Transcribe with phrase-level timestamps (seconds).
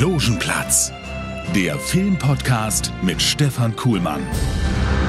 [0.00, 0.92] Logenplatz,
[1.56, 4.20] der Filmpodcast mit Stefan Kuhlmann.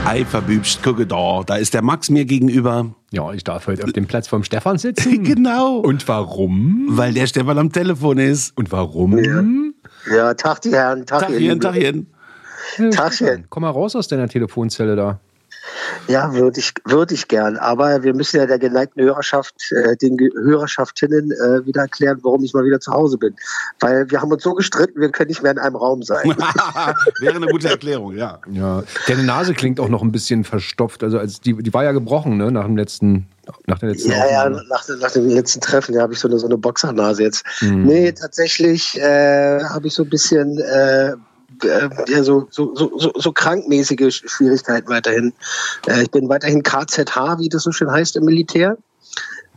[0.04, 2.96] Ei, verbübscht, gucke da, da ist der Max mir gegenüber.
[3.12, 5.24] Ja, ich darf heute auf dem Platz vom Stefan sitzen.
[5.24, 5.78] genau.
[5.78, 6.88] Und warum?
[6.90, 8.58] Weil der Stefan am Telefon ist.
[8.58, 9.76] Und warum?
[10.12, 11.60] Ja, Tag die Herren, Tag, ihr Lieben.
[11.60, 12.08] Tachchen.
[12.80, 13.28] Ja, Tagchen.
[13.28, 15.20] Stefan, Komm mal raus aus deiner Telefonzelle da.
[16.08, 17.58] Ja, würde ich, würde ich gern.
[17.58, 22.44] Aber wir müssen ja der geneigten Hörerschaft, äh, den Ge- Hörerschaftinnen äh, wieder erklären, warum
[22.44, 23.36] ich mal wieder zu Hause bin.
[23.80, 26.30] Weil wir haben uns so gestritten, wir können nicht mehr in einem Raum sein.
[27.20, 28.40] Wäre eine gute Erklärung, ja.
[28.52, 31.04] Ja, deine Nase klingt auch noch ein bisschen verstopft.
[31.04, 33.28] Also als die, die war ja gebrochen, ne, nach dem letzten,
[33.68, 34.64] nach der letzten Ja, ja, Aufnahme.
[34.70, 37.44] nach, nach dem letzten Treffen ja, habe ich so eine, so eine Boxernase jetzt.
[37.62, 37.84] Mhm.
[37.84, 41.14] Nee, tatsächlich äh, habe ich so ein bisschen äh,
[41.64, 45.34] äh, ja, so, so, so, so, krankmäßige Sch- Schwierigkeiten weiterhin.
[45.88, 48.78] Äh, ich bin weiterhin KZH, wie das so schön heißt im Militär.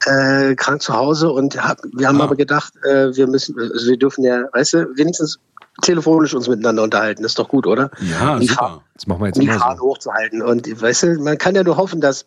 [0.05, 2.25] Äh, krank zu Hause und hab, wir haben Ah.
[2.25, 5.39] aber gedacht, äh, wir müssen, also wir dürfen ja, weißt du, wenigstens
[5.83, 7.23] telefonisch uns miteinander unterhalten.
[7.23, 7.91] Das ist doch gut, oder?
[8.01, 8.83] Ja, Die super.
[8.95, 9.83] Das machen wir jetzt die immer so.
[9.83, 10.43] hochzuhalten.
[10.43, 12.27] Und weißt du, man kann ja nur hoffen, dass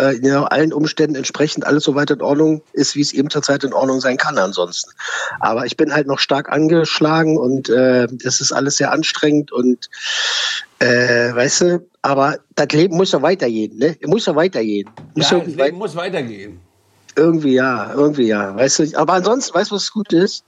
[0.00, 3.64] äh, ja, allen Umständen entsprechend alles so weit in Ordnung ist, wie es eben zurzeit
[3.64, 4.90] in Ordnung sein kann ansonsten.
[5.40, 9.88] Aber ich bin halt noch stark angeschlagen und äh, das ist alles sehr anstrengend und
[10.78, 13.96] äh, weißt du, aber das Leben muss ja weitergehen, ne?
[14.06, 14.88] Muss ja weitergehen.
[15.14, 16.60] Muss Ja, das wei- Leben muss weitergehen.
[17.16, 18.96] irgendwie ja, irgendwie ja, weißt du.
[18.98, 20.44] Aber ansonsten, weißt du, was gut ist?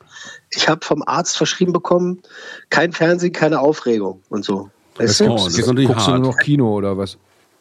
[0.51, 2.23] Ich habe vom Arzt verschrieben bekommen,
[2.71, 4.71] kein Fernsehen, keine Aufregung und so.
[4.97, 5.25] Weißt du?
[5.25, 6.27] Oh, guckst, das ist natürlich guckst du nur hart.
[6.37, 7.17] noch Kino oder was?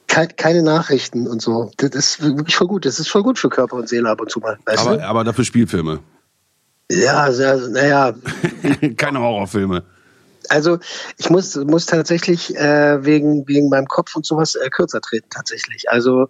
[0.09, 1.71] Kein, keine Nachrichten und so.
[1.77, 2.85] Das ist wirklich voll gut.
[2.85, 4.57] Das ist voll gut für Körper und Seele ab und zu mal.
[4.65, 5.99] Aber, aber dafür Spielfilme.
[6.91, 8.13] Ja, sehr, naja.
[8.97, 9.83] Keine Horrorfilme.
[10.47, 10.79] Also
[11.17, 15.89] ich muss, muss tatsächlich äh, wegen, wegen meinem Kopf und sowas äh, kürzer treten, tatsächlich.
[15.89, 16.27] Also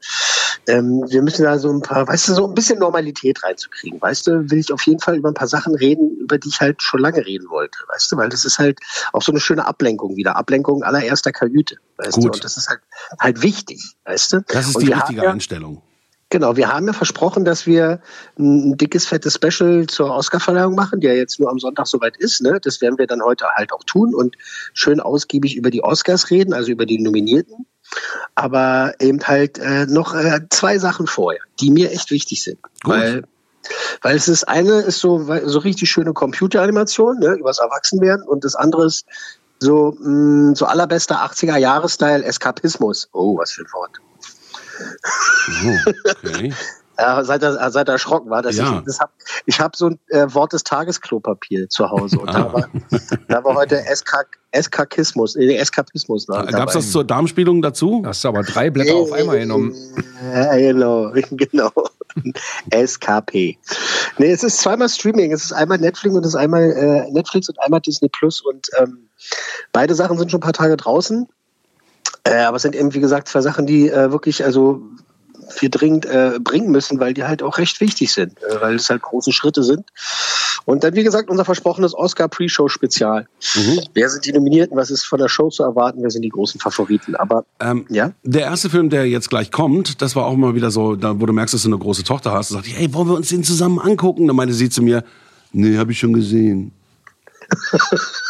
[0.68, 4.02] ähm, wir müssen da so ein paar, weißt du, so ein bisschen Normalität reinzukriegen.
[4.02, 6.60] Weißt du, will ich auf jeden Fall über ein paar Sachen reden, über die ich
[6.60, 7.78] halt schon lange reden wollte.
[7.88, 8.80] Weißt du, weil das ist halt
[9.14, 10.36] auch so eine schöne Ablenkung wieder.
[10.36, 11.78] Ablenkung allererster Kajüte.
[11.98, 12.36] Weißt du, Gut.
[12.36, 12.82] und das ist halt,
[13.20, 14.42] halt wichtig, weißt du?
[14.48, 15.82] Das ist und die richtige ja, Einstellung.
[16.32, 18.02] Genau, wir haben ja versprochen, dass wir
[18.38, 22.42] ein dickes, fettes Special zur Oscarverleihung machen, ja jetzt nur am Sonntag soweit ist.
[22.42, 22.60] Ne?
[22.62, 24.36] Das werden wir dann heute halt auch tun und
[24.74, 27.66] schön ausgiebig über die Oscars reden, also über die Nominierten.
[28.36, 32.60] Aber eben halt äh, noch äh, zwei Sachen vorher, die mir echt wichtig sind.
[32.84, 32.94] Gut.
[32.94, 33.24] Weil,
[34.04, 38.54] weil es ist eine ist so, so richtig schöne Computeranimation, ne, übers Erwachsenwerden und das
[38.54, 39.06] andere ist
[39.58, 43.10] so, mh, so allerbester 80er-Jahres-Style Eskapismus.
[43.14, 44.00] Oh, was für ein Wort.
[45.66, 45.92] Oh,
[46.26, 46.54] okay.
[47.02, 48.80] Ja, seit er, seit er erschrocken war, dass Ja.
[48.80, 49.14] ich das hab,
[49.46, 52.34] ich habe so ein äh, Wort des Tages Klopapier zu Hause und Ah.
[52.34, 52.68] da, war,
[53.30, 58.04] da war heute Eska, Eskakismus, nee, Eskapismus da, Gab es das zur Darmspielung dazu?
[58.06, 59.74] Hast du aber drei Blätter auf einmal genommen.
[60.34, 61.72] Ja, genau, genau.
[62.74, 63.58] SKP.
[64.18, 65.32] Nee, es ist zweimal Streaming.
[65.32, 68.68] Es ist einmal Netflix und es ist einmal äh, Netflix und einmal Disney Plus und
[68.78, 69.08] ähm,
[69.72, 71.30] beide Sachen sind schon ein paar Tage draußen.
[72.30, 74.82] Äh, aber es sind eben, wie gesagt, zwei Sachen, die äh, wirklich, also
[75.60, 78.90] wir dringend äh, bringen müssen, weil die halt auch recht wichtig sind, äh, weil es
[78.90, 79.86] halt große Schritte sind.
[80.66, 83.28] Und dann, wie gesagt, unser versprochenes Oscar-Pre-Show-Spezial.
[83.56, 83.80] Mhm.
[83.96, 84.78] Wer sind die Nominierten?
[84.78, 86.04] Was ist von der Show zu erwarten?
[86.04, 87.16] Wer sind die großen Favoriten?
[87.16, 90.70] Aber Ähm, ja, Der erste Film, der jetzt gleich kommt, das war auch mal wieder
[90.70, 92.50] so, da, wo du merkst, dass du eine große Tochter hast.
[92.50, 94.28] Sagte ich, hey, wollen wir uns den zusammen angucken?
[94.28, 95.04] Dann meinte sie zu mir,
[95.52, 96.74] nee, habe ich schon gesehen.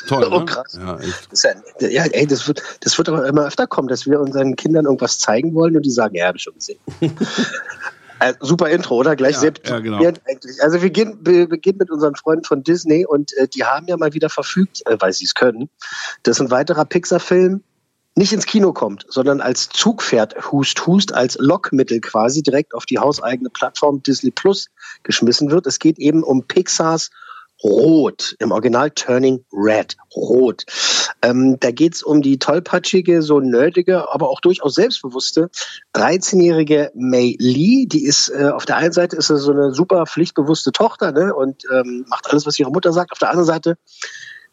[0.08, 0.46] Toll, Oh, ne?
[0.46, 0.78] krass.
[0.80, 1.32] Ja, echt.
[1.32, 4.56] Das ja, ja, ey, das wird, das wird aber immer öfter kommen, dass wir unseren
[4.56, 6.80] Kindern irgendwas zeigen wollen und die sagen, ja, habe ich schon gesehen.
[8.20, 9.16] äh, super Intro, oder?
[9.16, 9.98] Gleich Ja, selbst ja, genau.
[9.98, 10.62] eigentlich.
[10.62, 13.98] Also wir gehen, wir beginnen mit unseren Freunden von Disney und äh, die haben ja
[13.98, 15.70] mal wieder verfügt, äh, weil sie es können,
[16.24, 17.64] dass ein weiterer Pixar-Film
[18.16, 23.00] nicht ins Kino kommt, sondern als Zugpferd Hust Hust, als Lockmittel quasi direkt auf die
[23.00, 24.68] hauseigene Plattform Disney Plus
[25.04, 25.66] geschmissen wird.
[25.68, 27.12] Es geht eben um Pixars
[27.64, 30.66] Rot, im Original Turning Red, Rot.
[31.22, 35.50] Ähm, da geht's um die tollpatschige, so nerdige, aber auch durchaus selbstbewusste
[35.94, 37.86] 13-jährige Mei Lee.
[37.86, 41.64] Die ist äh, auf der einen Seite ist so eine super pflichtbewusste Tochter ne, und
[41.74, 43.12] ähm, macht alles, was ihre Mutter sagt.
[43.12, 43.78] Auf der anderen Seite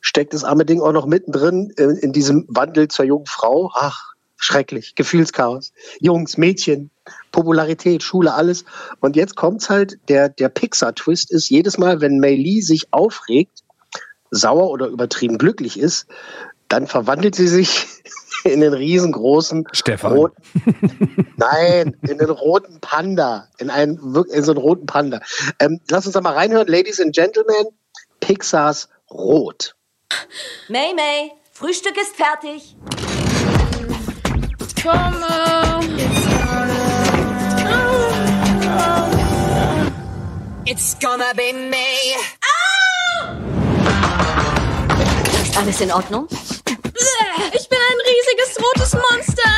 [0.00, 3.70] steckt das arme Ding auch noch mittendrin in, in diesem Wandel zur jungen Frau.
[3.74, 4.94] Ach, Schrecklich.
[4.94, 5.72] Gefühlschaos.
[6.00, 6.90] Jungs, Mädchen,
[7.32, 8.64] Popularität, Schule, alles.
[9.00, 13.62] Und jetzt kommt's halt, der, der Pixar-Twist ist, jedes Mal, wenn Mei Lee sich aufregt,
[14.30, 16.06] sauer oder übertrieben glücklich ist,
[16.68, 17.86] dann verwandelt sie sich
[18.44, 20.12] in den riesengroßen Stefan.
[20.12, 20.42] roten,
[21.36, 23.96] nein, in den roten Panda, in einen
[24.32, 25.20] in so einen roten Panda.
[25.60, 27.66] Ähm, lass uns da mal reinhören, Ladies and Gentlemen,
[28.20, 29.76] Pixars Rot.
[30.68, 32.76] May May, Frühstück ist fertig.
[40.64, 42.14] It's gonna be me.
[45.42, 46.28] Ist alles in Ordnung?
[46.30, 49.50] Ich bin ein riesiges rotes Monster.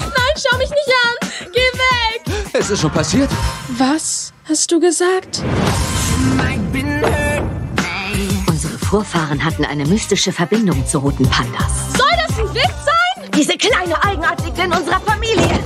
[0.00, 1.28] Nein, schau mich nicht an.
[1.52, 2.22] Geh weg.
[2.54, 3.28] Es ist schon passiert.
[3.76, 5.42] Was hast du gesagt?
[8.48, 11.92] Unsere Vorfahren hatten eine mystische Verbindung zu roten Pandas.
[11.98, 12.93] Soll das ein Witz sein?
[13.36, 15.58] Diese kleine Eigenart liegt in unserer Familie.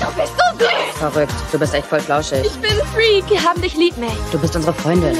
[0.00, 0.98] Du bist so süß.
[0.98, 1.34] Verrückt.
[1.52, 2.46] Du bist echt voll flauschig.
[2.46, 3.28] Ich bin ein Freak.
[3.30, 4.08] Wir haben dich lieb, May.
[4.32, 5.16] Du bist unsere Freundin.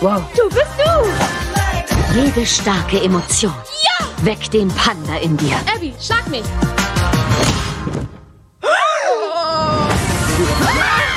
[0.00, 0.22] Wow.
[0.36, 2.20] Du bist du.
[2.20, 3.54] Jede starke Emotion.
[3.82, 4.06] Ja.
[4.22, 5.56] Weck den Panda in dir.
[5.74, 6.44] Abby, schlag mich.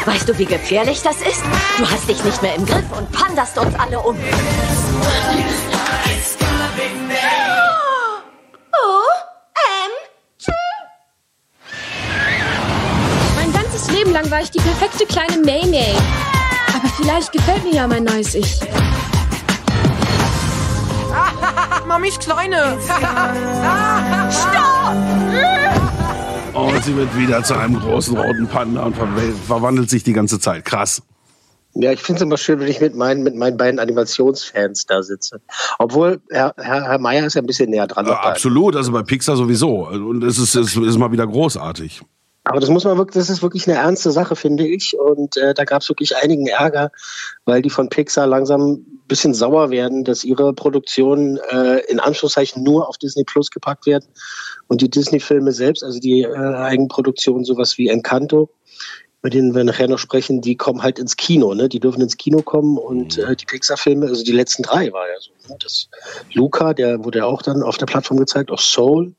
[0.06, 1.44] Weißt du, wie gefährlich das ist?
[1.78, 4.16] Du hast dich nicht mehr im Griff und pandast uns alle um.
[8.72, 9.02] Oh,
[9.74, 9.92] ähm.
[13.36, 15.96] Mein ganzes Leben lang war ich die perfekte kleine May May.
[16.76, 18.60] Aber vielleicht gefällt mir ja mein neues Ich.
[21.88, 22.78] Mamis Kleine.
[26.56, 29.08] Und sie wird wieder zu einem großen roten Panda und ver
[29.46, 30.64] verwandelt sich die ganze Zeit.
[30.64, 31.02] Krass.
[31.74, 35.04] Ja, ich finde es immer schön, wenn ich mit meinen, mit meinen beiden Animationsfans da
[35.04, 35.42] sitze.
[35.80, 38.06] Obwohl, Herr, Herr, Herr Meier ist ja ein bisschen näher dran.
[38.06, 38.14] Bei.
[38.14, 39.86] absolut, also bei Pixar sowieso.
[39.90, 42.02] Und es ist, es ist mal wieder großartig.
[42.46, 44.98] Aber das muss man wirklich, das ist wirklich eine ernste Sache, finde ich.
[44.98, 46.92] Und äh, da gab es wirklich einigen Ärger,
[47.44, 52.64] weil die von Pixar langsam ein bisschen sauer werden, dass ihre Produktionen äh, in Anführungszeichen
[52.64, 54.06] nur auf Disney Plus gepackt werden.
[54.68, 58.50] Und die Disney-Filme selbst, also die äh, Eigenproduktionen, sowas wie Encanto,
[59.22, 61.68] über denen wir nachher noch sprechen, die kommen halt ins Kino, ne?
[61.70, 65.20] Die dürfen ins Kino kommen und äh, die Pixar-Filme, also die letzten drei war ja
[65.20, 65.32] so.
[65.50, 65.58] Ne?
[65.62, 65.90] Das
[66.34, 69.14] Luca, der wurde ja auch dann auf der Plattform gezeigt, auch Soul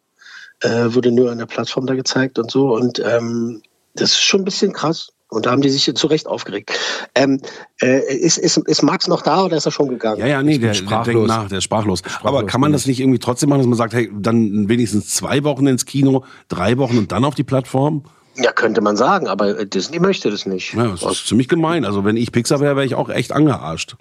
[0.61, 2.75] äh, wurde nur an der Plattform da gezeigt und so.
[2.75, 3.63] Und ähm,
[3.95, 5.13] das ist schon ein bisschen krass.
[5.29, 6.79] Und da haben die sich zu Recht aufgeregt.
[7.15, 7.41] Ähm,
[7.83, 10.21] äh, ist, ist, ist Max noch da oder ist er schon gegangen?
[10.21, 11.07] Ja, ja, nee, der, der sprachlos.
[11.07, 12.03] denkt nach, der ist sprachlos.
[12.03, 15.09] Aber Sprachlos, kann man das nicht irgendwie trotzdem machen, dass man sagt, hey, dann wenigstens
[15.09, 18.05] zwei Wochen ins Kino, drei Wochen und dann auf die Plattform?
[18.39, 20.75] Ja, könnte man sagen, aber äh, Disney möchte das nicht.
[20.75, 21.85] Ja, das ist ziemlich gemein.
[21.85, 23.97] Also wenn ich Pixar wäre, wäre ich auch echt angearscht.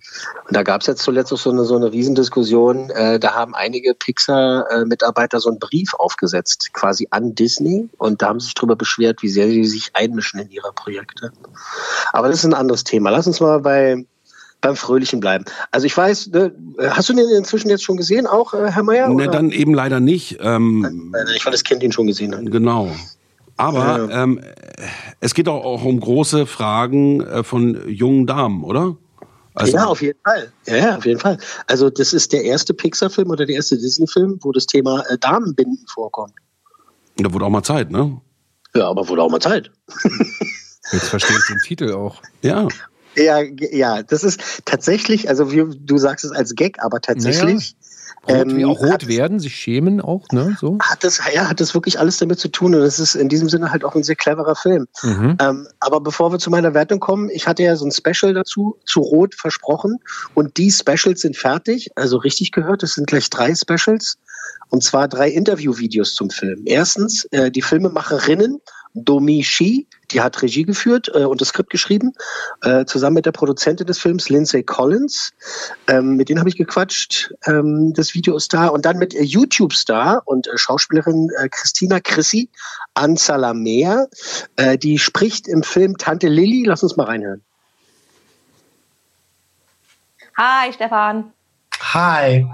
[0.47, 2.89] Und da gab es jetzt zuletzt auch so eine, so eine Riesendiskussion.
[2.89, 7.89] Äh, da haben einige Pixar-Mitarbeiter so einen Brief aufgesetzt, quasi an Disney.
[7.97, 11.31] Und da haben sie sich darüber beschwert, wie sehr sie sich einmischen in ihre Projekte.
[12.11, 13.09] Aber das ist ein anderes Thema.
[13.11, 14.05] Lass uns mal bei
[14.61, 15.45] beim Fröhlichen bleiben.
[15.71, 16.51] Also ich weiß, ne,
[16.89, 19.09] hast du den inzwischen jetzt schon gesehen, auch äh, Herr Mayer?
[19.09, 20.37] Ne, dann eben leider nicht.
[20.41, 22.35] Ähm, Äh, Ich war das Kind ihn schon gesehen.
[22.35, 22.45] Hat.
[22.47, 22.89] Genau.
[23.57, 24.41] Aber ähm,
[25.21, 28.97] es geht auch, auch um große Fragen äh, von jungen Damen, oder?
[29.53, 30.51] Also, ja, auf jeden Fall.
[30.67, 31.37] Ja, ja, auf jeden Fall.
[31.67, 35.85] Also das ist der erste Pixar-Film oder der erste Disney-Film, wo das Thema äh, Damenbinden
[35.87, 36.33] vorkommt.
[37.17, 38.19] Da wurde auch mal Zeit, ne?
[38.75, 39.71] Ja, aber wurde auch mal Zeit.
[40.91, 42.21] Jetzt verstehe ich den Titel auch.
[42.41, 42.67] Ja.
[43.15, 47.77] Ja, ja, das ist tatsächlich, also wie du sagst es als Gag, aber tatsächlich
[48.27, 50.57] Rot, ähm, auch rot hat, werden, sich schämen auch, ne?
[50.59, 50.77] So.
[50.81, 53.49] hat das, ja, hat das wirklich alles damit zu tun und es ist in diesem
[53.49, 54.87] Sinne halt auch ein sehr cleverer Film.
[55.03, 55.37] Mhm.
[55.39, 58.77] Ähm, aber bevor wir zu meiner Wertung kommen, ich hatte ja so ein Special dazu,
[58.85, 59.99] zu Rot versprochen
[60.33, 64.17] und die Specials sind fertig, also richtig gehört, es sind gleich drei Specials
[64.69, 66.63] und zwar drei Interviewvideos zum Film.
[66.65, 68.61] Erstens, äh, die Filmemacherinnen
[68.95, 72.13] Domi Shi, die hat Regie geführt äh, und das Skript geschrieben,
[72.61, 75.33] äh, zusammen mit der Produzentin des Films, Lindsay Collins.
[75.87, 77.33] Ähm, mit denen habe ich gequatscht.
[77.45, 78.67] Ähm, das Video ist da.
[78.67, 82.49] Und dann mit äh, YouTube-Star und äh, Schauspielerin äh, Christina Chrissy
[82.93, 84.07] Ansalamea.
[84.55, 86.63] Äh, die spricht im Film Tante Lilly.
[86.65, 87.43] Lass uns mal reinhören.
[90.37, 91.33] Hi, Stefan.
[91.93, 92.45] Hi.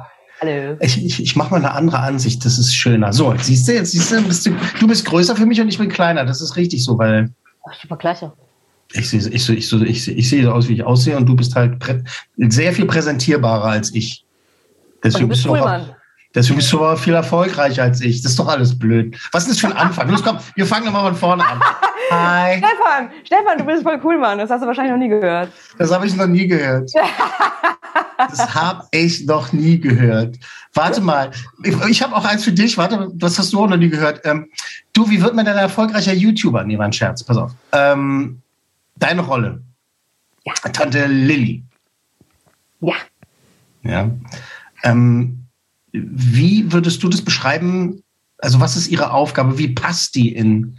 [0.42, 0.76] Hallo.
[0.80, 3.14] Ich, ich, ich mache mal eine andere Ansicht, das ist schöner.
[3.14, 5.68] So, jetzt siehst du, jetzt siehst du, bist du, du bist größer für mich und
[5.68, 6.26] ich bin kleiner.
[6.26, 7.30] Das ist richtig so, weil
[7.70, 8.34] Ach, super klasse.
[8.94, 11.36] ich sehe ich, ich, ich, sehe- ich sehe so aus, wie ich aussehe und du
[11.36, 11.76] bist halt
[12.38, 14.26] sehr viel präsentierbarer als ich.
[15.04, 15.96] Deswegen Und du bist du cool, auch,
[16.34, 18.24] deswegen bist du aber viel erfolgreicher als ich.
[18.24, 19.16] Das ist doch alles blöd.
[19.32, 20.10] Was ist das für ein Anfang?
[20.10, 21.60] Los, komm, wir fangen doch mal von vorne an.
[22.12, 22.58] Hi.
[22.58, 24.40] Stefan, Stefan, du bist voll cool, Mann.
[24.40, 25.50] Das hast du wahrscheinlich noch nie gehört.
[25.78, 26.90] Das habe ich noch nie gehört.
[28.30, 30.38] Das habe ich noch nie gehört.
[30.74, 31.32] Warte mal,
[31.64, 32.78] ich, ich habe auch eins für dich.
[32.78, 34.22] Warte, das hast du auch noch nie gehört.
[34.24, 34.50] Ähm,
[34.94, 36.64] du, wie wird man denn ein erfolgreicher YouTuber?
[36.64, 37.24] Nee, war ein Scherz.
[37.24, 37.52] Pass auf.
[37.72, 38.42] Ähm,
[38.96, 39.62] deine Rolle.
[40.46, 40.54] Ja.
[40.72, 41.64] Tante Lilly.
[42.82, 42.94] Ja.
[43.84, 44.10] Ja.
[44.84, 45.46] Ähm,
[45.92, 48.04] wie würdest du das beschreiben?
[48.38, 49.58] Also, was ist ihre Aufgabe?
[49.58, 50.78] Wie passt die in,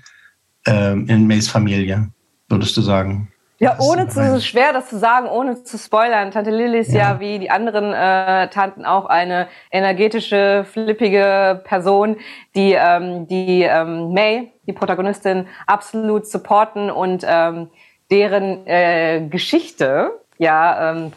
[0.66, 2.10] ähm, in Mays Familie,
[2.48, 3.31] würdest du sagen?
[3.62, 6.32] Ja, ohne zu, es ist schwer, das zu sagen, ohne zu spoilern.
[6.32, 7.20] Tante Lilly ist ja, Ja.
[7.20, 12.16] wie die anderen äh, Tanten auch eine energetische, flippige Person,
[12.56, 17.70] die ähm, die ähm, May, die Protagonistin, absolut supporten und ähm,
[18.10, 21.12] deren äh, Geschichte ja ähm,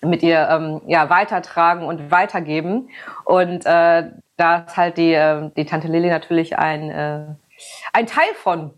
[0.00, 2.88] mit ihr ähm, ja weitertragen und weitergeben.
[3.26, 4.04] Und äh,
[4.38, 7.26] da ist halt die, äh, die Tante Lilly natürlich ein, äh,
[7.92, 8.70] ein Teil von.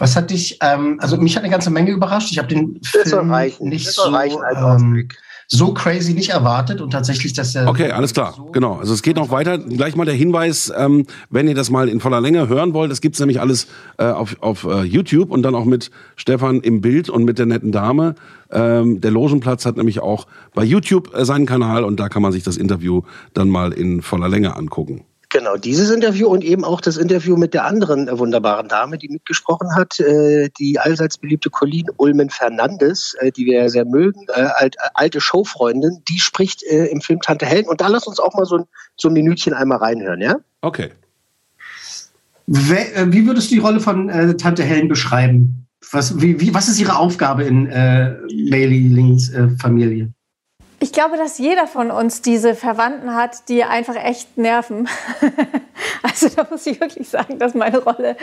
[0.00, 2.32] Was hat dich, ähm, also mich hat eine ganze Menge überrascht.
[2.32, 3.68] Ich habe den Film reichen.
[3.68, 5.08] nicht so, reichen als ähm,
[5.46, 8.34] so crazy nicht erwartet und tatsächlich, dass er Okay, alles klar.
[8.52, 8.76] Genau.
[8.76, 9.58] Also es geht noch weiter.
[9.58, 13.00] Gleich mal der Hinweis, ähm, wenn ihr das mal in voller Länge hören wollt, das
[13.00, 13.66] gibt's nämlich alles
[13.98, 17.46] äh, auf, auf äh, YouTube und dann auch mit Stefan im Bild und mit der
[17.46, 18.14] netten Dame.
[18.50, 22.32] Ähm, der Logenplatz hat nämlich auch bei YouTube äh, seinen Kanal und da kann man
[22.32, 23.02] sich das Interview
[23.34, 25.04] dann mal in voller Länge angucken.
[25.32, 29.08] Genau, dieses Interview und eben auch das Interview mit der anderen äh, wunderbaren Dame, die
[29.08, 34.26] mitgesprochen hat, äh, die allseits beliebte Colleen Ulmen Fernandes, äh, die wir ja sehr mögen,
[34.28, 37.68] alt, alte Showfreundin, die spricht äh, im Film Tante Helen.
[37.68, 38.64] Und da lass uns auch mal so ein,
[38.96, 40.34] so ein Minütchen einmal reinhören, ja?
[40.62, 40.90] Okay.
[42.48, 45.68] Äh, wie würdest du die Rolle von äh, Tante Helen beschreiben?
[45.92, 48.16] Was, wie, wie, was ist ihre Aufgabe in äh,
[48.50, 50.12] Maylings äh, Familie?
[50.82, 54.88] Ich glaube, dass jeder von uns diese Verwandten hat, die einfach echt nerven.
[56.02, 58.16] Also da muss ich wirklich sagen, dass meine Rolle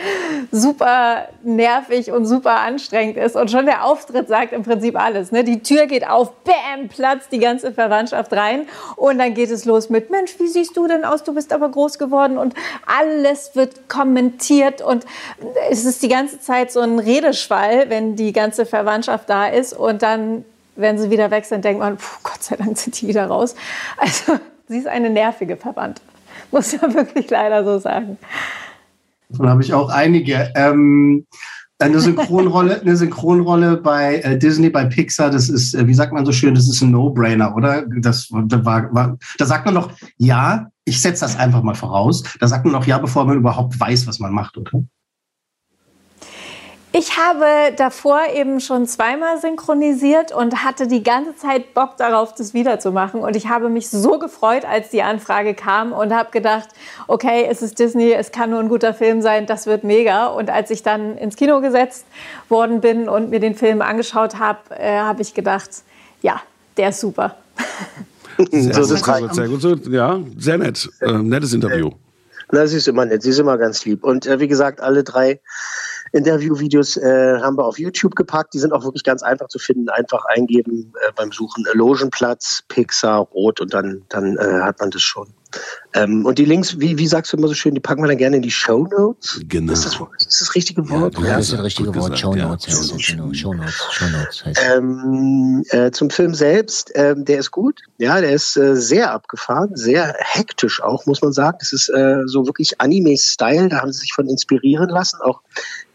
[0.52, 3.34] super nervig und super anstrengend ist.
[3.34, 5.32] Und schon der Auftritt sagt im Prinzip alles.
[5.32, 5.42] Ne?
[5.42, 8.68] Die Tür geht auf, bam, platzt die ganze Verwandtschaft rein.
[8.96, 11.24] Und dann geht es los mit, Mensch, wie siehst du denn aus?
[11.24, 12.38] Du bist aber groß geworden.
[12.38, 12.54] Und
[12.86, 14.82] alles wird kommentiert.
[14.82, 15.04] Und
[15.70, 19.72] es ist die ganze Zeit so ein Redeschwall, wenn die ganze Verwandtschaft da ist.
[19.72, 20.44] Und dann
[20.78, 23.54] wenn sie wieder weg sind, denkt man, puh, Gott sei Dank sind die wieder raus.
[23.98, 26.00] Also sie ist eine nervige Verwandte,
[26.50, 28.16] muss man wirklich leider so sagen.
[29.28, 30.50] Davon habe ich auch einige.
[30.54, 31.26] Ähm,
[31.80, 36.26] eine Synchronrolle, eine Synchronrolle bei äh, Disney, bei Pixar, das ist, äh, wie sagt man
[36.26, 37.84] so schön, das ist ein No-Brainer, oder?
[38.00, 42.24] Das da war, war, da sagt man noch, ja, ich setze das einfach mal voraus.
[42.40, 44.82] Da sagt man noch ja, bevor man überhaupt weiß, was man macht, oder?
[46.92, 52.54] Ich habe davor eben schon zweimal synchronisiert und hatte die ganze Zeit Bock darauf, das
[52.54, 53.20] wiederzumachen.
[53.20, 56.68] Und ich habe mich so gefreut, als die Anfrage kam und habe gedacht,
[57.06, 60.28] okay, es ist Disney, es kann nur ein guter Film sein, das wird mega.
[60.28, 62.06] Und als ich dann ins Kino gesetzt
[62.48, 65.70] worden bin und mir den Film angeschaut habe, äh, habe ich gedacht,
[66.22, 66.40] ja,
[66.78, 67.36] der ist super.
[68.50, 69.60] Sehr, So, das gut, sehr gut.
[69.60, 70.88] So, ja, sehr nett.
[71.00, 71.90] Äh, nettes Interview.
[72.50, 74.04] Na, sie ist immer nett, sie ist immer ganz lieb.
[74.04, 75.40] Und äh, wie gesagt, alle drei
[76.12, 78.54] Interviewvideos äh, haben wir auf YouTube gepackt.
[78.54, 79.88] Die sind auch wirklich ganz einfach zu finden.
[79.88, 85.02] Einfach eingeben äh, beim Suchen Logenplatz, Pixar, Rot und dann, dann äh, hat man das
[85.02, 85.28] schon.
[85.94, 88.18] Ähm, und die Links, wie, wie sagst du immer so schön, die packen wir dann
[88.18, 89.40] gerne in die Show Notes.
[89.48, 89.72] Genau.
[89.72, 91.18] Ist das, ist das richtige Wort?
[91.18, 92.12] Ja, das ist das richtige Wort.
[92.12, 92.48] gesagt, Show ja.
[92.48, 93.32] Notes es, genau.
[93.32, 94.76] Show Notes, Show Notes heißt es.
[94.76, 97.80] Ähm, äh, zum Film selbst, ähm, der ist gut.
[97.96, 101.56] Ja, der ist äh, sehr abgefahren, sehr hektisch auch, muss man sagen.
[101.60, 105.40] Das ist äh, so wirklich Anime-Style, da haben sie sich von inspirieren lassen, auch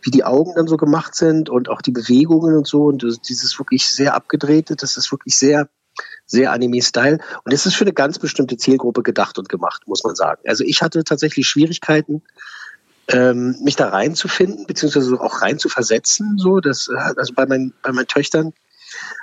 [0.03, 2.85] wie die Augen dann so gemacht sind und auch die Bewegungen und so.
[2.85, 5.69] Und dieses wirklich sehr abgedrehte, das ist wirklich sehr,
[6.25, 7.19] sehr Anime-Style.
[7.43, 10.41] Und es ist für eine ganz bestimmte Zielgruppe gedacht und gemacht, muss man sagen.
[10.45, 12.21] Also ich hatte tatsächlich Schwierigkeiten,
[13.07, 16.37] ähm, mich da reinzufinden, beziehungsweise auch rein zu versetzen.
[16.37, 18.53] So, das, äh, also bei meinen, bei meinen Töchtern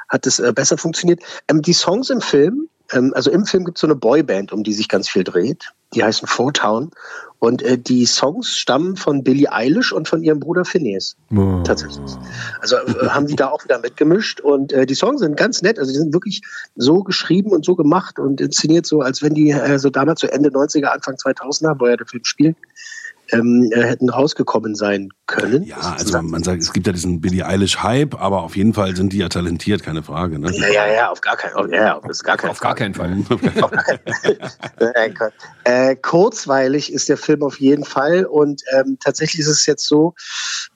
[0.09, 1.21] hat es äh, besser funktioniert.
[1.49, 4.63] Ähm, die Songs im Film, ähm, also im Film gibt es so eine Boyband, um
[4.63, 5.73] die sich ganz viel dreht.
[5.95, 6.91] Die heißen Four Town.
[7.39, 11.17] Und äh, die Songs stammen von Billie Eilish und von ihrem Bruder Phineas.
[11.65, 12.13] Tatsächlich.
[12.61, 14.41] Also äh, haben die da auch wieder mitgemischt.
[14.41, 15.79] Und äh, die Songs sind ganz nett.
[15.79, 16.43] Also die sind wirklich
[16.77, 20.27] so geschrieben und so gemacht und inszeniert so, als wenn die äh, so damals so
[20.27, 22.57] Ende 90er, Anfang 2000er, wo ja der Film spielt,
[23.33, 25.63] ähm, äh, hätten rausgekommen sein können.
[25.65, 28.97] Ja, also man, man sagt, es gibt ja diesen Billie Eilish-Hype, aber auf jeden Fall
[28.97, 30.39] sind die ja talentiert, keine Frage.
[30.39, 30.51] Ne?
[30.57, 31.73] Ja, ja, ja, auf gar keinen Fall.
[31.73, 33.11] Ja, auf, ist gar kein Auf gar keinen Fall.
[34.81, 35.11] Äh,
[35.65, 40.15] äh, kurzweilig ist der Film auf jeden Fall und ähm, tatsächlich ist es jetzt so,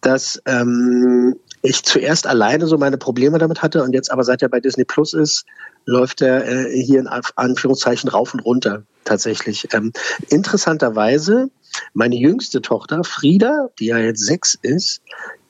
[0.00, 4.48] dass ähm, ich zuerst alleine so meine Probleme damit hatte und jetzt aber seit er
[4.48, 5.44] bei Disney Plus ist,
[5.86, 9.68] läuft er äh, hier in Anf- Anführungszeichen rauf und runter tatsächlich.
[9.72, 9.92] Ähm,
[10.28, 11.50] interessanterweise,
[11.92, 15.02] meine jüngste Tochter Frieda, die ja jetzt sechs ist,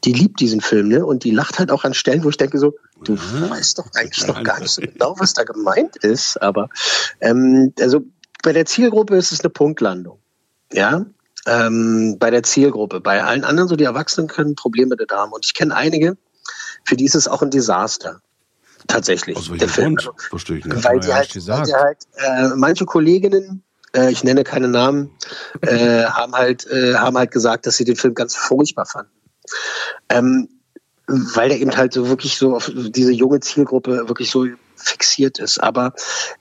[0.04, 1.04] die liebt diesen Film, ne?
[1.04, 4.26] Und die lacht halt auch an Stellen, wo ich denke so, du weißt doch eigentlich
[4.26, 6.69] noch gar nicht so genau, was da gemeint ist, aber
[7.21, 8.04] ähm, also
[8.43, 10.19] bei der Zielgruppe ist es eine Punktlandung.
[10.73, 11.07] Ja,
[11.47, 13.00] ähm, bei der Zielgruppe.
[13.00, 15.33] Bei allen anderen, so die Erwachsenen, können Probleme damit haben.
[15.33, 16.16] Und ich kenne einige,
[16.85, 18.21] für die ist es auch ein Desaster.
[18.87, 19.37] Tatsächlich.
[19.37, 19.95] Aus der welchem Film.
[19.97, 20.21] Grund?
[20.21, 20.85] Verstehe ich nicht.
[20.85, 23.62] Weil die halt, weil die halt äh, manche Kolleginnen,
[23.95, 25.11] äh, ich nenne keine Namen,
[25.63, 29.13] äh, haben halt äh, haben halt gesagt, dass sie den Film ganz furchtbar fanden.
[30.09, 30.49] Ähm,
[31.07, 34.47] weil der eben halt so wirklich so auf diese junge Zielgruppe wirklich so
[34.77, 35.63] fixiert ist.
[35.63, 35.93] Aber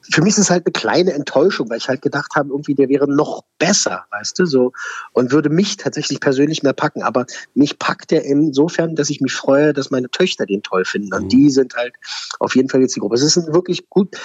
[0.10, 2.90] für mich ist es halt eine kleine Enttäuschung, weil ich halt gedacht habe, irgendwie der
[2.90, 4.72] wäre noch besser, weißt du, so
[5.12, 7.04] und würde mich tatsächlich persönlich mehr packen.
[7.04, 11.14] Aber mich packt er insofern, dass ich mich freue, dass meine Töchter den toll finden.
[11.14, 11.94] Und die sind halt
[12.40, 13.16] auf jeden Fall jetzt die Gruppe.
[13.16, 14.16] Es ist ein wirklich gut,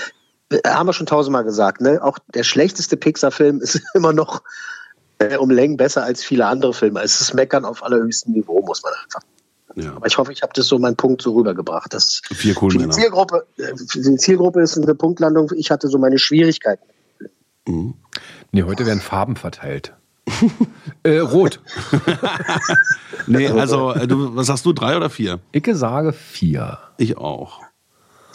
[0.66, 2.02] haben wir schon tausendmal gesagt, ne?
[2.02, 4.42] Auch der schlechteste Pixar-Film ist immer noch
[5.18, 7.00] äh, um Längen besser als viele andere Filme.
[7.02, 9.20] Es ist Meckern auf allerhöchstem Niveau, muss man einfach.
[9.74, 9.94] Ja.
[9.94, 11.92] Aber ich hoffe, ich habe das so meinen Punkt so rübergebracht.
[11.92, 12.88] Das Vier cool für die.
[12.88, 15.50] Zielgruppe, äh, für die Zielgruppe ist eine Punktlandung.
[15.54, 16.84] Ich hatte so meine Schwierigkeiten.
[18.52, 19.92] Nee, heute werden Farben verteilt.
[21.02, 21.60] äh, rot.
[23.26, 25.38] Nee, also, äh, du, was hast du, drei oder vier?
[25.52, 26.78] Ich sage vier.
[26.96, 27.60] Ich auch.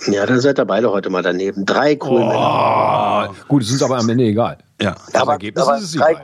[0.07, 1.65] Ja, dann seid ihr beide heute mal daneben.
[1.65, 3.29] Drei cool Männer.
[3.31, 4.57] Oh, gut, es ist aber am Ende egal.
[4.81, 4.95] Ja.
[5.11, 6.23] Das Aber- Ergebnis aber ist es drei- egal.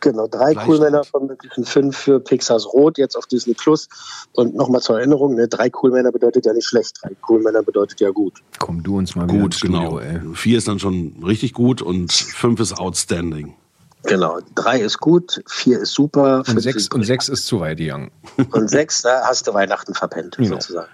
[0.00, 0.80] Genau, drei Gleich cool.
[0.80, 3.88] Männer von möglichen fünf für Pixars Rot, jetzt auf Disney Plus.
[4.34, 6.98] Und nochmal zur Erinnerung, ne, drei cool Männer bedeutet ja nicht schlecht.
[7.02, 8.34] Drei cool Männer bedeutet ja gut.
[8.58, 9.98] Komm du uns mal Gut, ins Studio, genau.
[10.00, 10.20] ey.
[10.34, 13.54] Vier ist dann schon richtig gut und fünf ist outstanding.
[14.02, 14.40] Genau.
[14.54, 18.10] Drei ist gut, vier ist super, Und sechs, ist und sechs ist zu weit gegangen.
[18.52, 20.56] und sechs, da hast du Weihnachten verpennt, Genau.
[20.56, 20.88] sozusagen.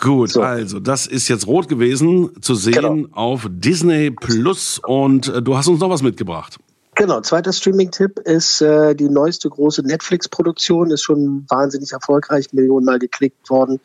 [0.00, 0.42] Gut, So.
[0.42, 3.08] also das ist jetzt rot gewesen, zu sehen Genau.
[3.12, 6.58] auf Disney Plus und äh, du hast uns noch was mitgebracht.
[6.98, 13.50] Genau, zweiter Streaming-Tipp ist äh, die neueste große Netflix-Produktion, ist schon wahnsinnig erfolgreich, Millionenmal geklickt
[13.50, 13.80] worden.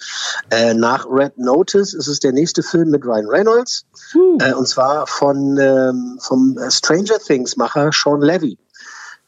[0.50, 3.86] Äh, nach Red Notice ist es der nächste Film mit Ryan Reynolds
[4.40, 8.58] äh, und zwar von ähm, vom äh, Stranger Things-Macher Sean Levy.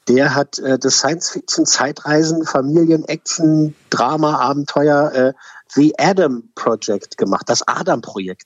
[0.07, 5.33] Der hat äh, das Science-Fiction-Zeitreisen, Familien, Action, Drama, Abenteuer äh,
[5.75, 8.43] The Adam Project gemacht, das Adam-Projekt.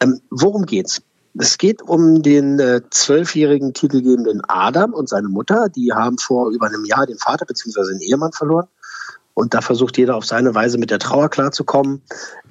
[0.00, 1.02] Ähm, worum geht's?
[1.38, 5.68] Es geht um den äh, zwölfjährigen titelgebenden Adam und seine Mutter.
[5.70, 7.92] Die haben vor über einem Jahr den Vater bzw.
[7.92, 8.68] den Ehemann verloren.
[9.34, 12.02] Und da versucht jeder auf seine Weise mit der Trauer klarzukommen.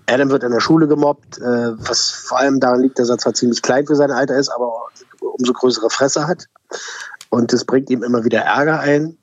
[0.08, 3.36] Adam wird in der Schule gemobbt, äh, was vor allem daran liegt, dass er zwar
[3.36, 4.71] ziemlich klein für sein Alter ist, aber
[5.19, 6.47] umso größere Fresse hat.
[7.30, 9.17] Und das bringt ihm immer wieder Ärger ein.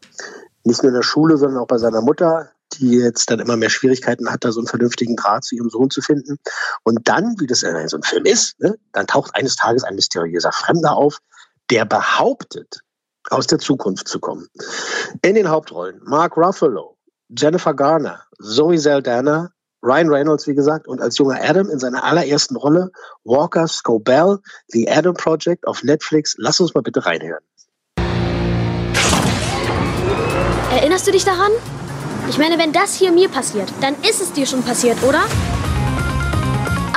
[0.64, 3.70] Nicht nur in der Schule, sondern auch bei seiner Mutter, die jetzt dann immer mehr
[3.70, 6.38] Schwierigkeiten hat, da so einen vernünftigen Draht zu ihrem Sohn zu finden.
[6.84, 9.94] Und dann, wie das in so einem Film ist, ne, dann taucht eines Tages ein
[9.94, 11.18] mysteriöser Fremder auf,
[11.70, 12.80] der behauptet,
[13.30, 14.48] aus der Zukunft zu kommen.
[15.22, 16.96] In den Hauptrollen Mark Ruffalo,
[17.28, 19.50] Jennifer Garner, Zoe Saldana,
[19.82, 22.90] Ryan Reynolds, wie gesagt, und als junger Adam in seiner allerersten Rolle
[23.24, 26.34] Walker Scobell, The Adam Project auf Netflix.
[26.38, 27.44] Lass uns mal bitte reinhören.
[30.72, 31.52] Erinnerst du dich daran?
[32.28, 35.22] Ich meine, wenn das hier mir passiert, dann ist es dir schon passiert, oder?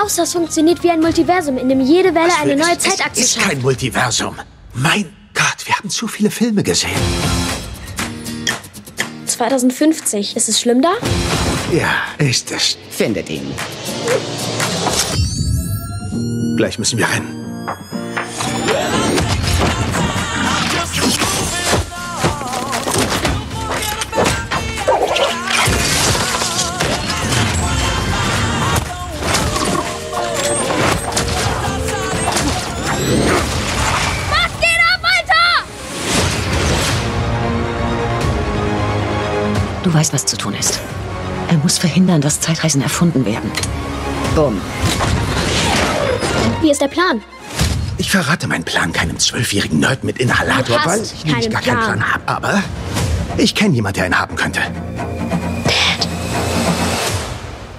[0.01, 3.33] Außer es funktioniert wie ein Multiversum, in dem jede Welle eine neue Zeitachse Es ist
[3.35, 3.47] schafft.
[3.49, 4.35] kein Multiversum.
[4.73, 6.91] Mein Gott, wir haben zu viele Filme gesehen.
[9.25, 10.93] 2050, ist es schlimm da?
[11.73, 12.77] Ja, ist es.
[12.89, 13.51] Findet ihn.
[16.57, 17.37] Gleich müssen wir rennen.
[39.91, 40.79] Du weißt, was zu tun ist.
[41.49, 43.51] Er muss verhindern, dass Zeitreisen erfunden werden.
[44.35, 44.61] Bumm.
[46.61, 47.21] Wie ist der Plan?
[47.97, 51.99] Ich verrate meinen Plan keinem zwölfjährigen Nerd mit Inhalator, weil ich nämlich gar keinen Plan.
[51.99, 52.23] Plan habe.
[52.25, 52.63] Aber
[53.35, 54.61] ich kenne jemanden, der einen haben könnte.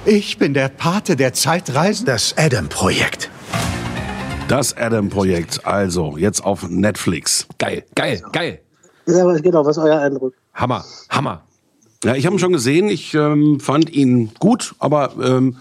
[0.04, 2.04] Ich bin der Pate der Zeitreisen.
[2.04, 3.30] Das Adam-Projekt.
[4.48, 7.46] Das Adam-Projekt, also jetzt auf Netflix.
[7.56, 8.60] Geil, geil, geil.
[9.06, 10.34] Ja, aber genau, was ist euer Eindruck?
[10.52, 11.42] Hammer, Hammer.
[12.04, 12.88] Ja, ich habe ihn schon gesehen.
[12.88, 15.56] Ich ähm, fand ihn gut, aber ähm,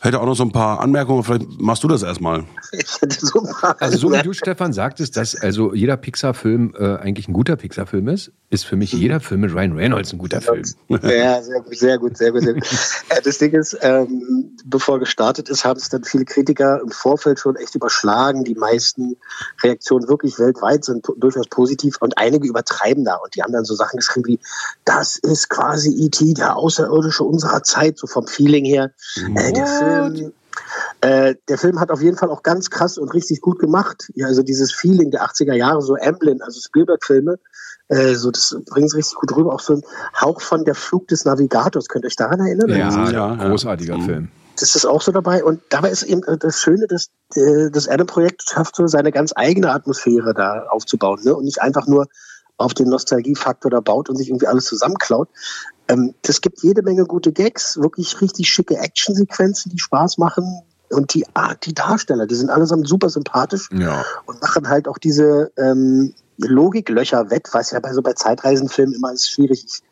[0.00, 1.22] hätte auch noch so ein paar Anmerkungen.
[1.22, 2.44] Vielleicht machst du das erstmal.
[2.78, 3.46] Ich hätte so
[3.78, 8.08] Also so wie du, Stefan, sagtest, dass also jeder Pixar-Film äh, eigentlich ein guter Pixar-Film
[8.08, 10.62] ist, ist für mich jeder Film mit Ryan Reynolds ein guter Film.
[10.88, 12.42] Ja, sehr gut, sehr gut, sehr gut.
[12.42, 12.64] Sehr gut.
[13.10, 17.38] Äh, Das Ding ist, ähm, bevor gestartet ist, haben es dann viele Kritiker im Vorfeld
[17.38, 18.44] schon echt überschlagen.
[18.44, 19.16] Die meisten
[19.62, 23.16] Reaktionen wirklich weltweit sind po- durchaus positiv und einige übertreiben da.
[23.16, 24.40] Und die haben dann so Sachen geschrieben wie,
[24.84, 28.92] das ist quasi E.T., der Außerirdische unserer Zeit, so vom Feeling her.
[29.34, 30.32] Äh, der Film
[31.00, 34.10] äh, der Film hat auf jeden Fall auch ganz krass und richtig gut gemacht.
[34.14, 37.38] Ja, also dieses Feeling der 80er Jahre, so Amblin, also Spielberg-Filme,
[37.88, 39.52] äh, so das bringt es richtig gut rüber.
[39.52, 39.82] Auch so ein
[40.20, 41.88] Hauch von der Flug des Navigators.
[41.88, 42.70] Könnt ihr euch daran erinnern?
[42.70, 44.28] Ja, großartiger Film.
[44.58, 45.42] Das ist auch so dabei.
[45.44, 49.32] Und dabei ist eben äh, das Schöne, dass äh, das Adam-Projekt schafft, so seine ganz
[49.34, 51.20] eigene Atmosphäre da aufzubauen.
[51.24, 51.34] Ne?
[51.34, 52.06] Und nicht einfach nur
[52.56, 55.28] auf den Nostalgiefaktor da baut und sich irgendwie alles zusammenklaut.
[55.88, 60.62] Ähm, das gibt jede Menge gute Gags, wirklich richtig schicke Actionsequenzen, die Spaß machen.
[60.90, 64.04] Und die, ah, die Darsteller, die sind allesamt super sympathisch Ja.
[64.26, 69.12] und machen halt auch diese ähm, Logiklöcher wett, was ja bei so bei Zeitreisenfilmen immer
[69.12, 69.82] ist schwierig ist.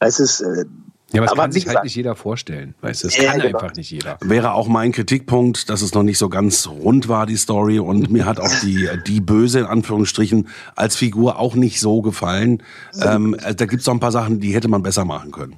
[0.00, 0.64] Es ist, äh,
[1.12, 2.74] Ja, aber es Aber kann sich halt nicht jeder vorstellen.
[2.82, 3.58] Weißt du, es Ja, kann genau.
[3.58, 4.18] einfach nicht jeder.
[4.20, 7.78] Wäre auch mein Kritikpunkt, dass es noch nicht so ganz rund war, die Story.
[7.78, 12.62] Und mir hat auch die, die Böse, in Anführungsstrichen, als Figur auch nicht so gefallen.
[13.02, 15.56] Ähm, äh, da gibt's noch ein paar Sachen, die hätte man besser machen können.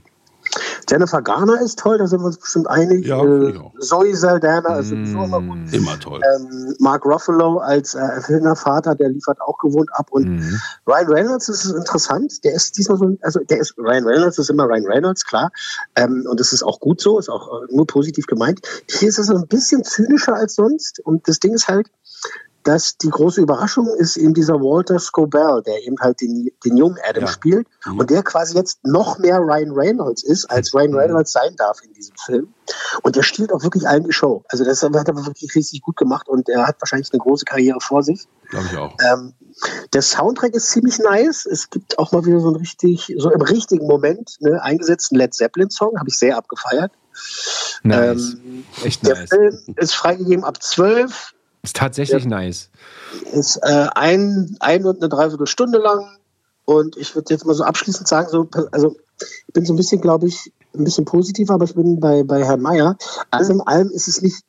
[0.88, 3.06] Jennifer Garner ist toll, da sind wir uns bestimmt einig.
[3.06, 3.54] Ja, äh.
[3.78, 5.58] Zoe Saldana ist sowieso immer gut.
[5.72, 6.20] Immer toll.
[6.36, 10.08] Ähm, Mark Ruffalo als äh, Vater, der liefert auch gewohnt ab.
[10.10, 10.60] Und Mhm.
[10.86, 12.42] Ryan Reynolds ist interessant.
[12.44, 15.50] Der ist diesmal so, ein- also der ist Ryan Reynolds ist immer Ryan Reynolds, klar.
[15.96, 18.60] Ähm, und das ist auch gut so, ist auch äh, nur positiv gemeint.
[18.90, 21.00] Hier ist so ein bisschen zynischer als sonst.
[21.04, 21.88] Und das Ding ist halt,
[22.64, 26.98] dass die große Überraschung ist eben dieser Walter Scobell, der eben halt den, den jungen
[27.08, 31.56] Adam spielt und der quasi jetzt noch mehr Ryan Reynolds ist, als Ryan Reynolds sein
[31.56, 32.54] darf in diesem Film.
[33.02, 34.44] Und der stiehlt auch wirklich allen die Show.
[34.48, 37.80] Also das hat er wirklich richtig gut gemacht und er hat wahrscheinlich eine große Karriere
[37.80, 38.28] vor sich.
[38.48, 38.96] Glaube ich auch.
[39.10, 39.34] Ähm,
[39.92, 41.46] der Soundtrack ist ziemlich nice.
[41.46, 45.34] Es gibt auch mal wieder so ein richtig, so im richtigen Moment ne, eingesetzten Led
[45.34, 46.92] Zeppelin-Song, habe ich sehr abgefeiert.
[47.82, 48.34] Nice.
[48.34, 49.28] Ähm, Echt der nice.
[49.28, 52.70] Film ist freigegeben ab 12, Ist tatsächlich nice.
[53.32, 56.16] ist äh, ein, ein und eine Dreiviertelstunde lang.
[56.64, 58.96] Und ich würde jetzt mal so abschließend sagen, so, also
[59.48, 62.44] ich bin so ein bisschen, glaube ich, ein bisschen positiver, aber ich bin bei, bei
[62.44, 62.96] Herrn Meyer.
[63.30, 64.42] Also in allem ist es nicht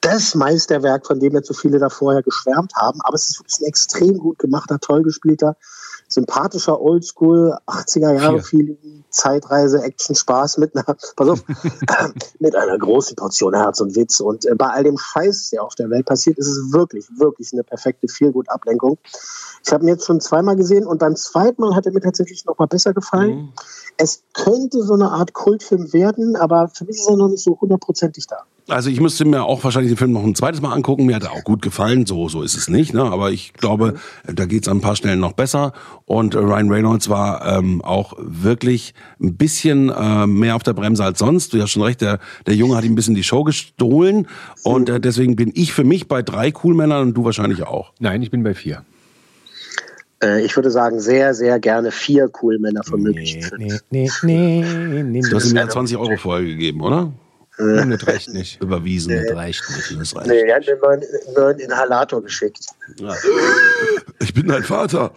[0.00, 3.60] das Meisterwerk, von dem jetzt so viele da vorher geschwärmt haben, aber es ist wirklich
[3.60, 5.56] ein extrem gut gemachter, toll gespielter,
[6.10, 10.84] sympathischer Oldschool, 80er Jahre Feeling, Zeitreise, Action, Spaß mit einer,
[11.16, 11.44] pass auf,
[12.40, 14.20] mit einer großen Portion Herz und Witz.
[14.20, 17.52] Und äh, bei all dem Scheiß, der auf der Welt passiert, ist es wirklich, wirklich
[17.52, 18.98] eine perfekte Feelgood-Ablenkung.
[19.64, 22.44] Ich habe ihn jetzt schon zweimal gesehen und beim zweiten Mal hat er mir tatsächlich
[22.44, 23.52] noch mal besser gefallen.
[23.96, 27.58] Es könnte so eine Art Kultfilm werden, aber für mich ist er noch nicht so
[27.60, 28.44] hundertprozentig da.
[28.70, 31.06] Also ich müsste mir auch wahrscheinlich den Film noch ein zweites Mal angucken.
[31.06, 32.06] Mir hat er auch gut gefallen.
[32.06, 32.94] So, so ist es nicht.
[32.94, 33.02] Ne?
[33.02, 33.94] Aber ich glaube,
[34.26, 35.72] da geht's an ein paar Stellen noch besser.
[36.06, 41.04] Und äh, Ryan Reynolds war ähm, auch wirklich ein bisschen äh, mehr auf der Bremse
[41.04, 41.52] als sonst.
[41.52, 44.28] Du hast schon recht, der, der Junge hat ihm ein bisschen die Show gestohlen.
[44.62, 47.92] Und äh, deswegen bin ich für mich bei drei Coolmännern und du wahrscheinlich auch.
[47.98, 48.84] Nein, ich bin bei vier.
[50.22, 53.80] Äh, ich würde sagen, sehr, sehr gerne vier cool Männer von möglichen Filmen.
[53.90, 55.20] Nee, nee, nee.
[55.20, 57.12] Du hast ihm ja 20 Euro vorher gegeben, oder?
[57.60, 58.60] Das reicht nicht.
[58.62, 60.00] Überwiesen, das reicht nicht.
[60.00, 60.28] Das reicht.
[60.28, 62.66] Nee, er hat mir einen neuen Inhalator geschickt.
[62.96, 63.14] Ja.
[64.20, 65.12] Ich bin dein Vater.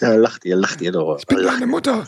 [0.00, 1.18] Ja, lacht ihr, lacht ihr doch.
[1.18, 2.06] Ich bin deine Mutter.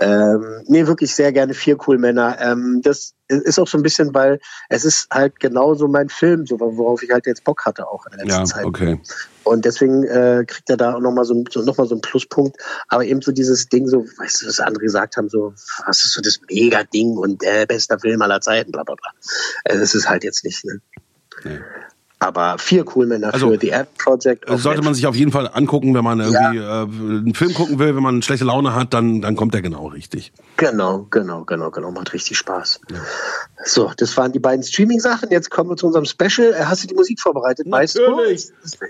[0.00, 2.38] Ähm, nee, wirklich sehr gerne vier cool Männer.
[2.40, 6.58] Ähm, das ist auch so ein bisschen, weil es ist halt genauso mein Film, so,
[6.60, 8.64] worauf ich halt jetzt Bock hatte auch in der letzten Ja, Zeit.
[8.64, 9.00] okay.
[9.44, 12.56] Und deswegen äh, kriegt er da auch nochmal so, so, noch mal so einen Pluspunkt.
[12.88, 15.52] Aber eben so dieses Ding, so, weißt du, was andere gesagt haben, so,
[15.86, 19.10] was ist so das Mega-Ding und der beste Film aller Zeiten, bla bla bla.
[19.64, 20.80] Äh, das ist halt jetzt nicht, ne?
[22.22, 24.48] Aber vier cool Männer Also, für The Ad Project.
[24.48, 27.80] Also sollte man sich auf jeden Fall angucken, wenn man irgendwie äh, einen Film gucken
[27.80, 30.32] will, wenn man schlechte Laune hat, dann, dann kommt der genau richtig.
[30.56, 31.90] Genau, genau, genau, genau.
[31.90, 32.80] Macht richtig Spaß.
[33.64, 35.30] So, das waren die beiden Streaming-Sachen.
[35.30, 36.52] Jetzt kommen wir zu unserem Special.
[36.52, 37.66] Äh, Hast du die Musik vorbereitet?
[37.68, 38.20] Weißt du?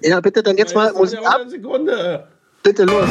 [0.03, 1.41] Ja, bitte dann jetzt mal Musik ab.
[1.49, 2.27] Sekunde.
[2.63, 3.09] Bitte los.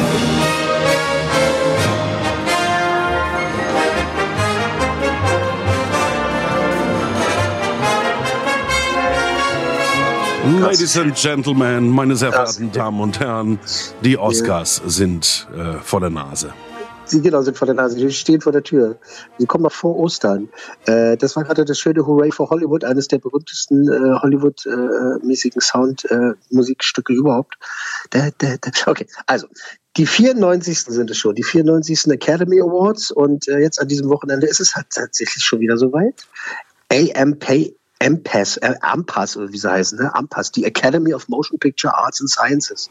[10.62, 13.58] Ladies and Gentlemen, meine sehr verehrten Damen und Herren,
[14.04, 16.52] die Oscars sind äh, vor der Nase.
[17.04, 18.96] Sie genau sind vor der Nase, die stehen vor der Tür.
[19.38, 20.48] Sie kommen noch vor Ostern.
[20.86, 27.12] Äh, das war gerade das schöne Hooray for Hollywood, eines der berühmtesten äh, Hollywood-mäßigen Sound-Musikstücke
[27.12, 27.56] überhaupt.
[28.10, 28.70] Da, da, da.
[28.86, 29.48] Okay, also
[29.96, 30.78] die 94.
[30.78, 32.06] sind es schon, die 94.
[32.06, 36.24] Academy Awards und äh, jetzt an diesem Wochenende ist es halt tatsächlich schon wieder soweit.
[36.92, 40.14] AMP AMPAS, äh, AMPAS, oder wie sie heißen, ne?
[40.14, 42.90] AMPAS, die Academy of Motion Picture Arts and Sciences.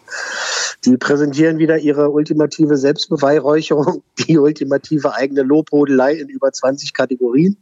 [0.86, 7.58] Die präsentieren wieder ihre ultimative Selbstbeweihräucherung, die ultimative eigene Lobhudelei in über 20 Kategorien.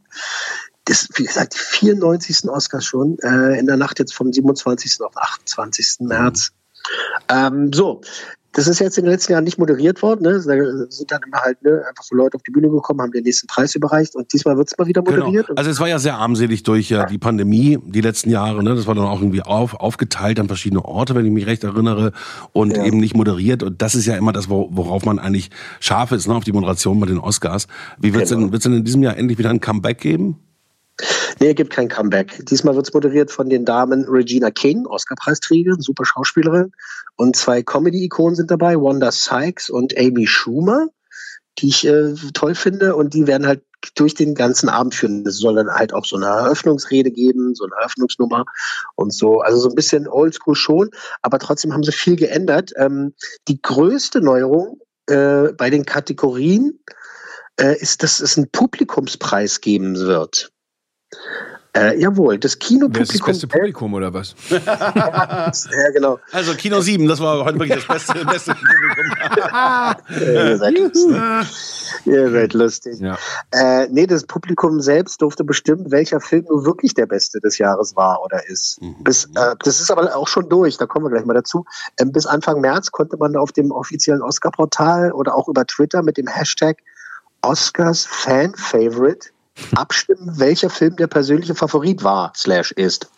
[0.84, 2.48] Das, wie gesagt, die 94.
[2.48, 5.00] Oscars schon, äh, in der Nacht jetzt vom 27.
[5.02, 5.96] auf den 28.
[6.00, 6.52] März.
[7.28, 8.00] Ähm, so,
[8.52, 10.22] das ist jetzt in den letzten Jahren nicht moderiert worden.
[10.22, 10.32] Ne?
[10.32, 10.40] Da
[10.90, 13.46] sind dann immer halt ne, einfach so Leute auf die Bühne gekommen, haben den nächsten
[13.46, 15.46] Preis überreicht und diesmal wird es mal wieder moderiert.
[15.46, 15.58] Genau.
[15.58, 18.64] Also es war ja sehr armselig durch äh, die Pandemie die letzten Jahre.
[18.64, 18.74] Ne?
[18.74, 22.12] Das war dann auch irgendwie auf, aufgeteilt an verschiedene Orte, wenn ich mich recht erinnere,
[22.52, 22.84] und ja.
[22.84, 23.62] eben nicht moderiert.
[23.62, 26.34] Und das ist ja immer das, worauf man eigentlich scharf ist, ne?
[26.34, 27.68] auf die Moderation bei den Oscars.
[27.98, 28.48] Wie wird es genau.
[28.48, 30.38] denn, denn in diesem Jahr endlich wieder ein Comeback geben?
[31.38, 32.44] Nee, gibt kein Comeback.
[32.46, 36.72] Diesmal wird es moderiert von den Damen Regina King, Oscar-Preisträgerin, super Schauspielerin.
[37.16, 40.88] Und zwei Comedy-Ikonen sind dabei, Wanda Sykes und Amy Schumer,
[41.58, 42.96] die ich äh, toll finde.
[42.96, 43.62] Und die werden halt
[43.94, 45.26] durch den ganzen Abend führen.
[45.26, 48.44] Es soll dann halt auch so eine Eröffnungsrede geben, so eine Eröffnungsnummer
[48.94, 49.40] und so.
[49.40, 50.90] Also so ein bisschen oldschool schon,
[51.22, 52.72] aber trotzdem haben sie viel geändert.
[52.76, 53.14] Ähm,
[53.48, 56.80] die größte Neuerung äh, bei den Kategorien
[57.58, 60.52] äh, ist, dass es einen Publikumspreis geben wird.
[61.72, 63.06] Äh, jawohl, das Kinopublikum.
[63.06, 64.34] Das, das beste Publikum oder was?
[64.50, 65.52] ja,
[65.92, 66.18] genau.
[66.32, 69.14] Also Kino 7, das war heute wirklich das beste, beste Publikum.
[69.38, 71.16] ja, ihr seid lustig.
[72.06, 72.98] ihr seid lustig.
[72.98, 73.16] Ja.
[73.52, 77.94] Äh, nee, das Publikum selbst durfte bestimmen, welcher Film nur wirklich der beste des Jahres
[77.94, 78.82] war oder ist.
[78.82, 79.04] Mhm.
[79.04, 81.64] Bis, äh, das ist aber auch schon durch, da kommen wir gleich mal dazu.
[82.00, 86.16] Ähm, bis Anfang März konnte man auf dem offiziellen Oscar-Portal oder auch über Twitter mit
[86.16, 86.78] dem Hashtag
[87.42, 89.28] Oscars Fan Favorite
[89.74, 93.10] abstimmen, welcher Film der persönliche Favorit war, slash ist.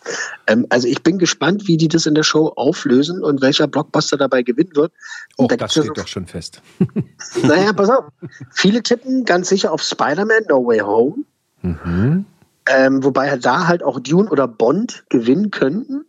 [0.47, 4.17] Ähm, also ich bin gespannt, wie die das in der Show auflösen und welcher Blockbuster
[4.17, 4.91] dabei gewinnen wird.
[5.37, 6.61] Oh, da das steht so, doch schon fest.
[7.41, 8.05] Naja, pass auf.
[8.51, 11.23] Viele tippen ganz sicher auf Spider-Man No Way Home.
[11.61, 12.25] Mhm.
[12.67, 16.05] Ähm, wobei da halt auch Dune oder Bond gewinnen könnten.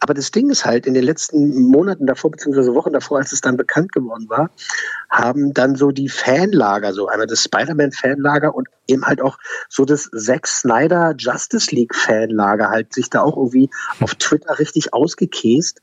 [0.00, 3.40] Aber das Ding ist halt, in den letzten Monaten davor, beziehungsweise Wochen davor, als es
[3.40, 4.50] dann bekannt geworden war,
[5.10, 10.10] haben dann so die Fanlager, so einmal das Spider-Man-Fanlager und eben halt auch so das
[10.16, 15.82] Zack Snyder Justice League Fanlager halt sich da auch irgendwie auf Twitter richtig ausgekäst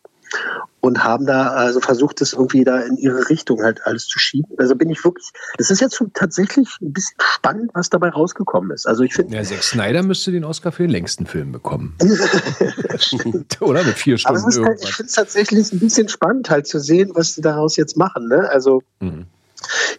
[0.84, 4.54] und haben da also versucht, das irgendwie da in ihre Richtung halt alles zu schieben.
[4.58, 8.72] Also bin ich wirklich, das ist jetzt schon tatsächlich ein bisschen spannend, was dabei rausgekommen
[8.72, 8.86] ist.
[8.86, 9.36] Also ich finde.
[9.36, 11.96] Ja, Zack Snyder müsste den Oscar für den längsten Film bekommen.
[13.62, 14.44] Oder mit vier Stunden.
[14.44, 14.84] Halt, irgendwas.
[14.84, 18.28] ich finde es tatsächlich ein bisschen spannend, halt zu sehen, was sie daraus jetzt machen.
[18.28, 18.50] Ne?
[18.50, 18.84] Also.
[19.00, 19.28] Mhm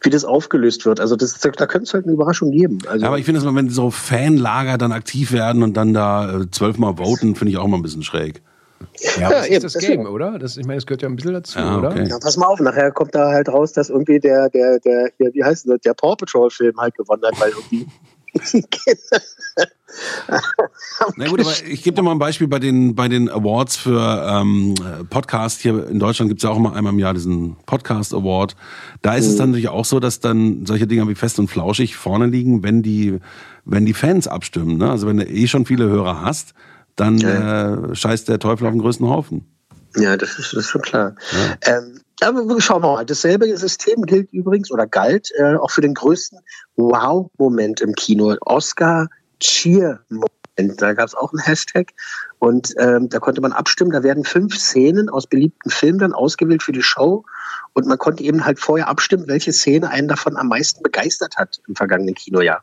[0.03, 1.01] wie das aufgelöst wird.
[1.01, 2.81] Also das, da könnte es halt eine Überraschung geben.
[2.87, 5.95] Also ja, aber ich finde es mal, wenn so Fanlager dann aktiv werden und dann
[5.95, 8.43] da äh, zwölfmal voten, finde ich auch mal ein bisschen schräg.
[9.19, 10.39] Ja, aber ja, das eben, ist das, Game, oder?
[10.39, 11.87] Das, ich meine, das gehört ja ein bisschen dazu, ja, okay.
[11.87, 12.07] oder?
[12.07, 15.33] Ja, pass mal auf, nachher kommt da halt raus, dass irgendwie der, der, der, hier,
[15.35, 17.87] wie heißt das, der Paw Patrol-Film halt gewonnen hat, weil irgendwie.
[21.17, 24.27] Na gut, aber ich gebe dir mal ein Beispiel bei den, bei den Awards für
[24.29, 24.75] ähm,
[25.09, 25.61] Podcast.
[25.61, 28.57] Hier in Deutschland gibt es ja auch immer einmal im Jahr diesen Podcast Award.
[29.03, 29.31] Da ist mhm.
[29.31, 32.65] es dann natürlich auch so, dass dann solche Dinge wie Fest und Flauschig vorne liegen,
[32.65, 33.19] wenn die,
[33.65, 34.79] wenn die Fans abstimmen.
[34.79, 34.91] Ne?
[34.91, 36.55] Also wenn du eh schon viele Hörer hast,
[36.97, 37.75] dann ja.
[37.75, 39.47] äh, scheißt der Teufel auf den größten Haufen.
[39.97, 41.15] Ja, das ist, das ist schon klar.
[41.33, 41.79] Ja.
[41.79, 43.07] Ähm, aber schauen wir mal.
[43.07, 46.39] Dasselbe System gilt übrigens oder galt äh, auch für den größten
[46.77, 48.37] Wow-Moment im Kino.
[48.41, 49.09] Oscar
[49.41, 50.31] Cheer-Moment.
[50.81, 51.93] Da gab es auch einen Hashtag
[52.39, 53.91] und ähm, da konnte man abstimmen.
[53.91, 57.25] Da werden fünf Szenen aus beliebten Filmen dann ausgewählt für die Show
[57.73, 61.61] und man konnte eben halt vorher abstimmen, welche Szene einen davon am meisten begeistert hat
[61.67, 62.63] im vergangenen Kinojahr.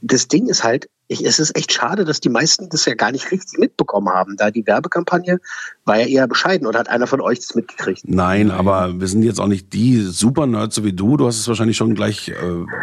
[0.00, 3.12] Das Ding ist halt, ich, es ist echt schade, dass die meisten das ja gar
[3.12, 5.38] nicht richtig mitbekommen haben, da die Werbekampagne
[5.84, 8.02] war ja eher bescheiden oder hat einer von euch das mitgekriegt?
[8.04, 11.16] Nein, aber wir sind jetzt auch nicht die Super-Nerds so wie du.
[11.16, 12.34] Du hast es wahrscheinlich schon gleich äh,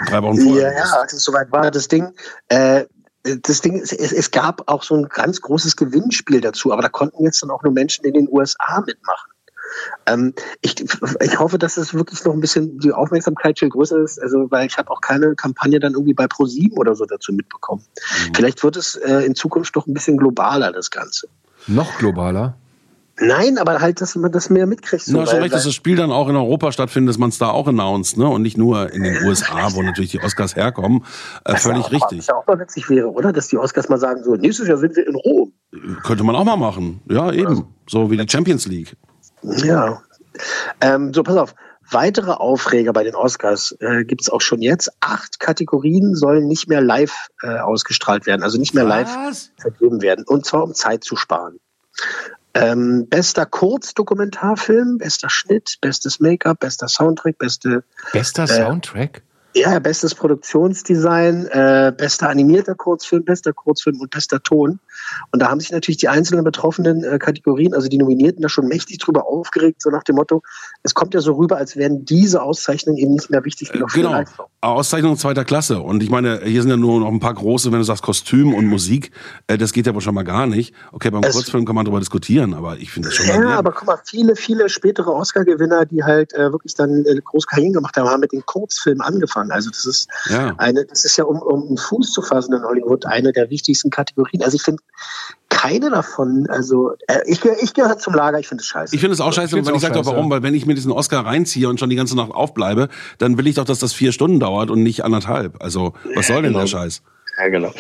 [0.08, 0.72] drei Wochen vorher.
[0.72, 2.14] Ja, ja, also soweit war das Ding.
[2.48, 2.86] Äh,
[3.24, 7.24] das Ding, es, es gab auch so ein ganz großes Gewinnspiel dazu, aber da konnten
[7.24, 9.33] jetzt dann auch nur Menschen in den USA mitmachen.
[10.06, 10.76] Ähm, ich,
[11.22, 14.68] ich hoffe, dass es wirklich noch ein bisschen die Aufmerksamkeit viel größer ist, also weil
[14.68, 17.84] ich habe auch keine Kampagne dann irgendwie bei ProSieben oder so dazu mitbekommen.
[17.96, 18.34] Mhm.
[18.36, 21.28] Vielleicht wird es äh, in Zukunft doch ein bisschen globaler, das Ganze.
[21.68, 22.56] Noch globaler?
[23.20, 25.04] Nein, aber halt, dass man das mehr mitkriegt.
[25.04, 27.38] So, Na, schon recht, dass das Spiel dann auch in Europa stattfindet, dass man es
[27.38, 28.28] da auch announced, ne?
[28.28, 31.06] Und nicht nur in den USA, wo natürlich die Oscars herkommen.
[31.46, 32.20] Äh, völlig auch, richtig.
[32.20, 33.32] Was ja auch mal witzig wäre, oder?
[33.32, 35.54] Dass die Oscars mal sagen, so, nächstes Jahr sind wir in Rom.
[36.04, 37.02] Könnte man auch mal machen.
[37.08, 37.68] Ja, eben.
[37.88, 38.96] So wie die Champions League.
[39.44, 40.02] Ja.
[40.82, 41.56] Ähm, so, pass auf.
[41.92, 44.90] Weitere Aufreger bei den Oscars äh, gibt es auch schon jetzt.
[45.02, 49.16] Acht Kategorien sollen nicht mehr live äh, ausgestrahlt werden, also nicht mehr live
[49.60, 50.26] vergeben werden.
[50.26, 51.60] Und zwar um Zeit zu sparen.
[52.56, 57.84] Ähm, bester Kurzdokumentarfilm, bester Schnitt, bestes Make-up, bester Soundtrack, beste.
[58.12, 59.24] Bester äh, Soundtrack?
[59.56, 64.80] Ja, bestes Produktionsdesign, äh, bester animierter Kurzfilm, bester Kurzfilm und bester Ton.
[65.32, 68.68] Und da haben sich natürlich die einzelnen betroffenen äh, Kategorien, also die Nominierten, da schon
[68.68, 70.42] mächtig drüber aufgeregt, so nach dem Motto,
[70.82, 74.00] es kommt ja so rüber, als wären diese Auszeichnungen eben nicht mehr wichtig genug für
[74.00, 74.12] Genau.
[74.14, 74.46] Leistung.
[74.62, 75.80] Auszeichnung zweiter Klasse.
[75.80, 78.54] Und ich meine, hier sind ja nur noch ein paar große, wenn du sagst Kostüm
[78.54, 79.12] und Musik,
[79.48, 80.74] äh, das geht ja wohl schon mal gar nicht.
[80.92, 83.52] Okay, beim Es- Kurzfilm kann man darüber diskutieren, aber ich finde das schon Ja, daneben.
[83.54, 87.74] aber guck mal, viele, viele spätere Oscar-Gewinner, die halt äh, wirklich dann äh, groß Karrieren
[87.74, 89.43] gemacht haben, haben mit den Kurzfilmen angefangen.
[89.52, 90.54] Also das ist Ja.
[90.58, 93.90] eine, das ist ja, um, um einen Fuß zu fassen in Hollywood, eine der wichtigsten
[93.90, 94.44] Kategorien.
[94.44, 94.82] Also ich finde
[95.50, 98.96] keine davon, also äh, ich, ich gehöre zum Lager, ich finde es scheiße.
[98.96, 100.76] Ich finde es auch scheiße, find's weil ich sage doch warum, weil wenn ich mir
[100.76, 103.94] diesen Oscar reinziehe und schon die ganze Nacht aufbleibe, dann will ich doch, dass das
[103.94, 105.64] vier Stunden dauert und nicht anderthalb.
[105.64, 106.68] Also, was soll denn der genau.
[106.68, 107.02] Scheiß?
[107.38, 107.72] Ja, genau.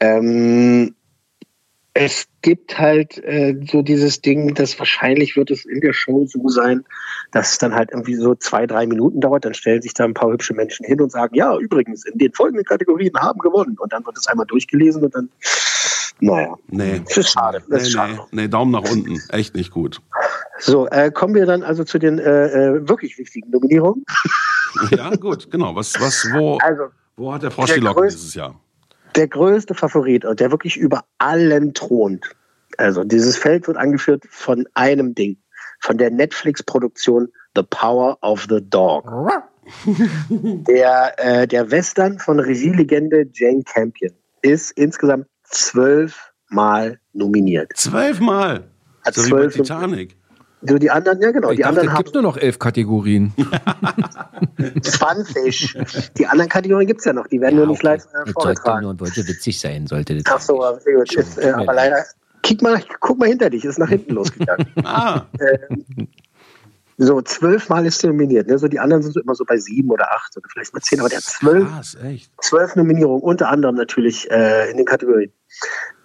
[0.00, 0.94] Ähm,
[1.96, 6.48] es gibt halt äh, so dieses Ding, dass wahrscheinlich wird es in der Show so
[6.48, 6.84] sein,
[7.30, 9.44] dass es dann halt irgendwie so zwei, drei Minuten dauert.
[9.44, 12.32] Dann stellen sich da ein paar hübsche Menschen hin und sagen, ja, übrigens, in den
[12.32, 13.76] folgenden Kategorien haben gewonnen.
[13.78, 15.28] Und dann wird es einmal durchgelesen und dann,
[16.20, 17.00] naja, Nee.
[17.06, 17.58] das ist schade.
[17.68, 18.12] Das Nee, ist schade.
[18.32, 19.20] nee, nee, Daumen nach unten.
[19.30, 20.00] Echt nicht gut.
[20.58, 24.04] So, äh, kommen wir dann also zu den äh, äh, wirklich wichtigen Nominierungen.
[24.90, 25.76] Ja, gut, genau.
[25.76, 26.84] Was, was, wo, Also,
[27.16, 28.58] wo hat der Frosch die Locken dieses Jahr?
[29.16, 32.24] Der größte Favorit und der wirklich über allen thront.
[32.78, 35.36] Also dieses Feld wird angeführt von einem Ding,
[35.80, 39.04] von der Netflix-Produktion The Power of the Dog.
[40.28, 47.72] Der, äh, der Western von Regielegende Jane Campion ist insgesamt zwölfmal nominiert.
[47.74, 48.68] Zwölfmal.
[49.06, 50.16] Hat So wie bei zwölf Titanic.
[50.66, 52.58] So die anderen, ja genau, Ich die dachte, anderen es haben gibt nur noch elf
[52.58, 53.32] Kategorien.
[54.82, 55.76] 20.
[56.16, 58.32] Die anderen Kategorien gibt es ja noch, die werden nur nicht live äh, Ich sollte
[58.32, 58.82] vorgetragen.
[58.82, 60.24] nur und wollte witzig sein, sollte das.
[60.34, 61.12] Ach so, sehr gut.
[61.14, 62.04] Ist, äh, aber leider,
[62.42, 64.66] kick mal, guck mal hinter dich, ist nach hinten losgegangen.
[64.84, 66.08] Ah, Ähm,
[66.96, 68.46] so, zwölfmal ist er nominiert.
[68.48, 68.58] Ne?
[68.58, 71.00] So, die anderen sind so immer so bei sieben oder acht oder vielleicht mal zehn,
[71.00, 72.30] aber der hat zwölf, krass, echt.
[72.40, 75.32] zwölf Nominierungen, unter anderem natürlich äh, in den Kategorien.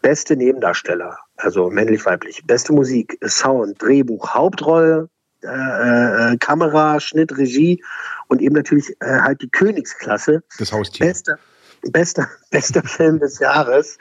[0.02, 2.44] Beste Nebendarsteller, also männlich-weiblich.
[2.46, 5.10] Beste Musik, Sound, Drehbuch, Hauptrolle,
[5.44, 7.84] äh, äh, Kamera, Schnitt, Regie
[8.28, 10.44] und eben natürlich äh, halt die Königsklasse.
[10.58, 11.08] Das Haustier.
[11.08, 11.40] Bester,
[11.92, 13.98] bester, bester Film des Jahres.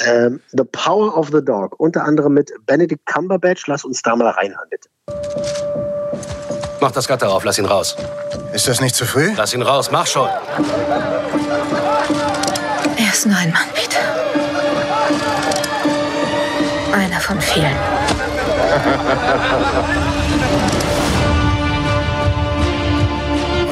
[0.00, 1.78] Ähm, the Power of the Dog.
[1.78, 3.66] Unter anderem mit Benedict Cumberbatch.
[3.66, 5.85] Lass uns da mal reinhören, bitte.
[6.86, 7.96] Mach das Gatter auf, lass ihn raus.
[8.52, 9.32] Ist das nicht zu früh?
[9.36, 10.28] Lass ihn raus, mach schon.
[12.96, 13.98] Er ist nur ein Mann, Peter.
[16.92, 17.66] Einer von vielen.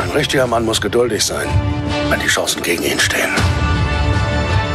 [0.03, 1.47] Ein richtiger Mann muss geduldig sein,
[2.09, 3.31] wenn die Chancen gegen ihn stehen.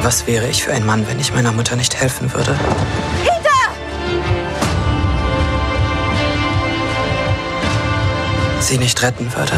[0.01, 2.57] Was wäre ich für ein Mann, wenn ich meiner Mutter nicht helfen würde?
[8.61, 9.53] Sie nicht retten würde?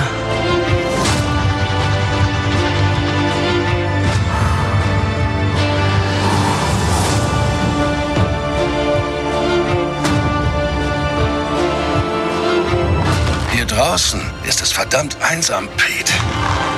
[13.51, 16.13] Hier draußen ist es verdammt einsam, Pete.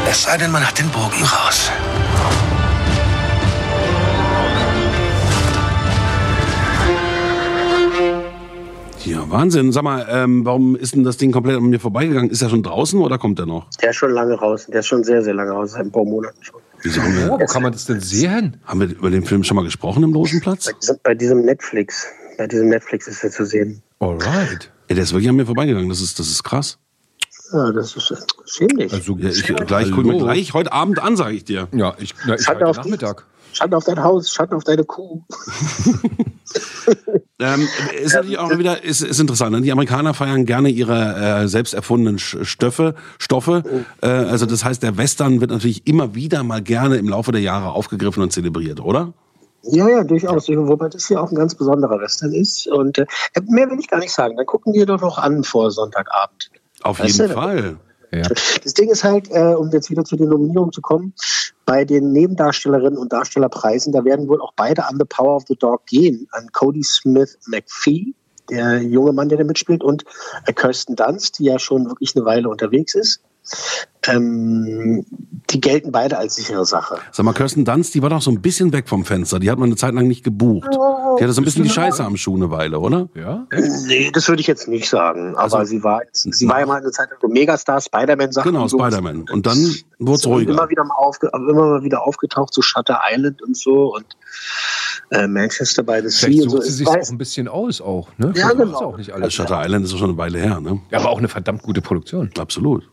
[0.10, 1.72] Es sei denn, man hat den Bogen raus.
[9.06, 9.72] Ja, Wahnsinn.
[9.72, 12.30] Sag mal, ähm, warum ist denn das Ding komplett an mir vorbeigegangen?
[12.30, 13.68] Ist er schon draußen oder kommt er noch?
[13.82, 14.68] Der ist schon lange raus.
[14.68, 15.72] Der ist schon sehr, sehr lange raus.
[15.72, 16.62] Seit ein paar Monaten schon.
[16.82, 18.58] Wieso haben wir, Oh, wo kann man das denn sehen?
[18.66, 20.66] haben wir über den Film schon mal gesprochen im Logenplatz?
[20.68, 22.08] Bei diesem, bei diesem Netflix.
[22.38, 23.82] Bei diesem Netflix ist er zu sehen.
[24.00, 24.72] Alright.
[24.90, 25.90] Ja, der ist wirklich an mir vorbeigegangen.
[25.90, 26.78] Das ist, das ist krass.
[27.52, 28.94] Ja, das ist äh, schämlich.
[28.94, 31.68] Also, Ja, ich, gleich, guck mir gleich heute Abend an, sage ich dir.
[31.74, 32.86] Ja, ich, na, ich heute auf dich.
[32.86, 33.26] Nachmittag.
[33.52, 35.22] Schande auf dein Haus, Schande auf deine Kuh.
[37.44, 37.68] Ähm,
[38.02, 39.52] ist natürlich auch wieder ist, ist interessant.
[39.52, 39.62] Ne?
[39.62, 42.96] Die Amerikaner feiern gerne ihre äh, selbst erfundenen Stoffe.
[43.20, 43.64] Stoffe.
[44.02, 47.42] Äh, also das heißt, der Western wird natürlich immer wieder mal gerne im Laufe der
[47.42, 49.14] Jahre aufgegriffen und zelebriert, oder?
[49.64, 50.48] Ja, ja, durchaus.
[50.48, 52.68] Wobei das hier auch ein ganz besonderer Western ist.
[52.68, 53.06] Und äh,
[53.48, 54.36] mehr will ich gar nicht sagen.
[54.38, 56.50] Dann gucken wir doch noch an vor Sonntagabend.
[56.82, 57.78] Auf Weißt jeden du, Fall.
[58.64, 61.14] Das Ding ist halt, äh, um jetzt wieder zu den Nominierungen zu kommen,
[61.66, 65.56] bei den Nebendarstellerinnen und Darstellerpreisen, da werden wohl auch beide an The Power of the
[65.56, 68.14] Dog gehen, an Cody Smith McPhee,
[68.50, 70.04] der junge Mann, der da mitspielt, und
[70.46, 73.22] äh, Kirsten Dunst, die ja schon wirklich eine Weile unterwegs ist.
[74.08, 75.06] Ähm,
[75.50, 76.98] die gelten beide als sichere Sache.
[77.12, 79.40] Sag mal, Kirsten Dunst, die war doch so ein bisschen weg vom Fenster.
[79.40, 80.68] Die hat man eine Zeit lang nicht gebucht.
[80.74, 83.08] Die hatte so ein bisschen die Scheiße am Schuh eine Weile, oder?
[83.16, 83.46] Ja.
[83.88, 85.36] Nee, das würde ich jetzt nicht sagen.
[85.36, 88.52] Aber Also- sie war jetzt, sie war ja mal eine Zeit lang so Megastar, Spider-Man-Sachen.
[88.52, 88.78] Genau, so.
[88.80, 89.26] Spider-Man.
[89.32, 89.58] Und dann
[90.00, 90.52] wurde es So, ruhiger.
[90.52, 94.06] Immer wieder mal, aufge immer mal wieder aufgetaucht, so Shutter Island und so und
[95.12, 96.58] äh, Manchester by the Vielleicht Sea und so.
[96.58, 98.28] sucht sie Ich sich auch ein bisschen aus auch, ne?
[98.36, 98.78] Ja, Vielleicht genau.
[98.80, 99.34] auch nicht alles.
[99.34, 100.82] Shutter Island ist doch schon eine Weile her, ne?
[100.90, 102.30] Ja, aber auch eine verdammt gute Produktion.
[102.40, 102.90] Absolut.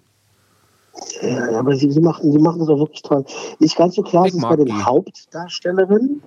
[1.23, 3.25] Ja, aber sie, sie, machen, sie machen das auch wirklich toll.
[3.59, 6.23] Nicht ganz so klar ist es bei den Hauptdarstellerinnen.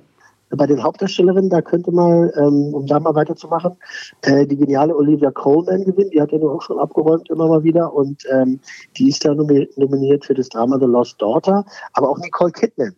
[0.55, 3.75] Bei den Hauptdarstellerinnen, da könnte mal, ähm, um da mal weiterzumachen,
[4.21, 6.11] äh, die geniale Olivia Colman gewinnen.
[6.11, 7.91] Die hat ja nur auch schon abgeräumt immer mal wieder.
[7.91, 8.59] Und ähm,
[8.95, 11.65] die ist da nomi- nominiert für das Drama The Lost Daughter.
[11.93, 12.95] Aber auch Nicole Kidman,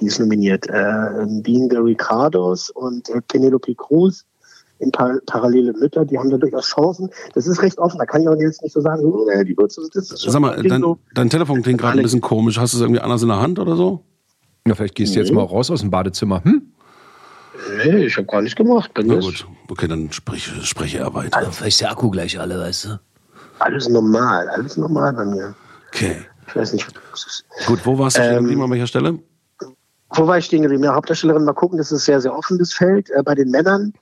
[0.00, 0.66] die ist nominiert.
[0.68, 4.24] Äh, Being the Ricardos und äh, Penelope Cruz
[4.82, 7.08] in par parallele Mütter, die haben da durchaus Chancen.
[7.34, 9.72] Das ist recht offen, da kann ich auch jetzt nicht so sagen, nee, die wird
[9.72, 10.98] so, das ist Sag mal, dein, so.
[11.14, 12.58] dein Telefon klingt gerade ein bisschen komisch.
[12.58, 14.04] Hast du es irgendwie anders in der Hand oder so?
[14.66, 15.34] Ja, vielleicht gehst du jetzt Nee.
[15.36, 16.42] mal raus aus dem Badezimmer.
[16.44, 16.62] Hm?
[17.84, 18.90] Nee, ich habe gar nicht gemacht.
[18.94, 21.36] Bei Na gut, okay, dann sprich, spreche er weiter.
[21.36, 23.00] Also, Vielleicht ist der Akku gleich alle, weißt du?
[23.58, 25.54] alles normal, alles normal bei mir.
[25.88, 26.16] Okay.
[26.48, 27.44] Ich weiß nicht, was ist.
[27.66, 29.18] Gut, wo warst du stehen Ähm, geblieben, an welcher Stelle?
[30.14, 30.82] Wo war ich stehen geblieben?
[30.84, 33.08] Ja, Hauptdarstellerin, mal gucken, das ist sehr, sehr offenes Feld.
[33.10, 33.92] Äh, bei den Männern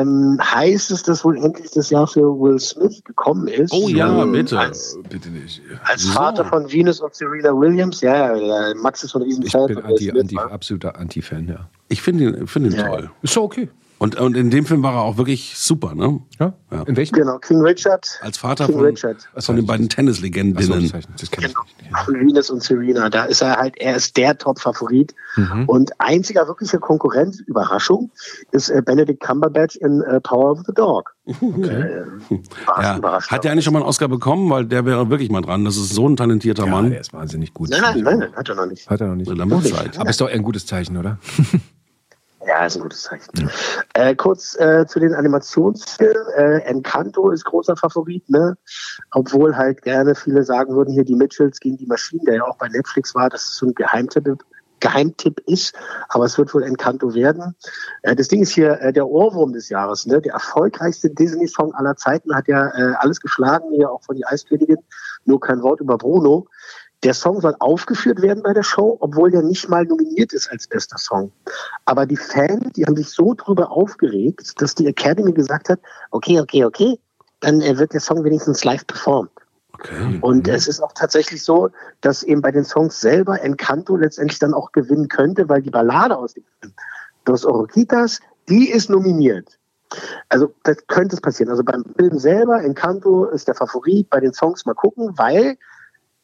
[0.00, 3.72] ähm, heißt es, dass wohl endlich das Jahr für Will Smith gekommen ist.
[3.72, 4.58] Oh ja, Ähm, bitte.
[4.58, 5.60] Als, Bitte nicht.
[5.84, 6.12] als So.
[6.12, 9.78] Vater von Venus und Serena Williams, ja, ja, Max ist so ein Ich bin von
[9.84, 10.20] anti, Smith.
[10.20, 11.68] anti, absoluter Anti-Fan, ja.
[11.88, 12.88] Ich finde ihn, find ihn Ja.
[12.88, 13.10] toll.
[13.22, 13.68] Ist doch okay.
[14.02, 16.18] Und, und in dem Film war er auch wirklich super, ne?
[16.40, 16.54] Ja?
[16.72, 16.82] Ja.
[16.82, 17.14] In welchem?
[17.14, 18.18] Genau, King Richard.
[18.20, 19.28] Als Vater King von, Richard.
[19.38, 20.90] von den beiden Tennislegendinnen.
[20.90, 21.96] das, das kenn ich nicht.
[22.04, 23.08] Von Venus und Serena.
[23.10, 25.14] Da ist er halt, er ist der Top-Favorit.
[25.36, 25.68] Mhm.
[25.68, 28.10] Und einziger wirklicher Konkurrent, Überraschung,
[28.50, 31.14] ist äh, Benedict Cumberbatch in äh, Power of the Dog.
[31.26, 31.32] Äh,
[32.66, 33.00] war's
[33.30, 33.30] Ja.
[33.30, 34.50] Hat der eigentlich schon mal einen Oscar bekommen?
[34.50, 35.64] Weil der wäre wirklich mal dran.
[35.64, 36.90] Das ist so ein talentierter Ja, Mann.
[36.90, 37.70] der ist wahnsinnig gut.
[37.70, 38.90] Nein, nein, nein, hat er noch nicht.
[38.90, 39.30] Hat er noch nicht.
[39.30, 41.18] Aber ist doch ein gutes Zeichen, oder?
[42.46, 43.50] Ja, ist ein gutes Zeichen.
[43.94, 46.26] Äh, kurz äh, zu den Animationsfilmen.
[46.36, 48.56] Äh, Encanto ist großer Favorit, ne?
[49.12, 52.56] Obwohl halt gerne viele sagen würden, hier die Mitchells gegen die Maschinen, der ja auch
[52.56, 54.38] bei Netflix war, dass es so ein Geheimtipp,
[54.80, 55.74] Geheimtipp ist,
[56.08, 57.54] aber es wird wohl Encanto werden.
[58.02, 60.20] Äh, das Ding ist hier äh, der Ohrwurm des Jahres, ne?
[60.20, 64.78] Der erfolgreichste Disney-Song aller Zeiten hat ja äh, alles geschlagen, hier auch von die Eiskönigin.
[65.24, 66.48] Nur kein Wort über Bruno.
[67.04, 70.68] Der Song soll aufgeführt werden bei der Show, obwohl der nicht mal nominiert ist als
[70.68, 71.32] bester Song.
[71.84, 75.80] Aber die Fans, die haben sich so drüber aufgeregt, dass die Academy gesagt hat,
[76.12, 76.98] okay, okay, okay,
[77.40, 79.30] dann äh, wird der Song wenigstens live performt.
[79.72, 80.18] Okay.
[80.20, 81.70] Und es ist auch tatsächlich so,
[82.02, 86.16] dass eben bei den Songs selber Encanto letztendlich dann auch gewinnen könnte, weil die Ballade
[86.16, 86.72] aus dem Film,
[87.24, 89.58] Dos Oroquitas, die ist nominiert.
[90.28, 91.50] Also das könnte es passieren.
[91.50, 95.56] Also beim Film selber, Encanto ist der Favorit, bei den Songs mal gucken, weil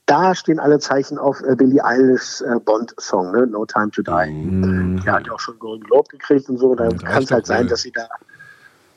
[0.08, 3.46] da stehen alle Zeichen auf äh, Billie Eilish äh, Bond-Song, ne?
[3.46, 4.30] No Time to Die.
[4.30, 5.00] Mhm.
[5.04, 6.74] Der hat ja auch schon Golden Globe gekriegt und so.
[6.74, 8.08] Da kann es halt sein, dass sie da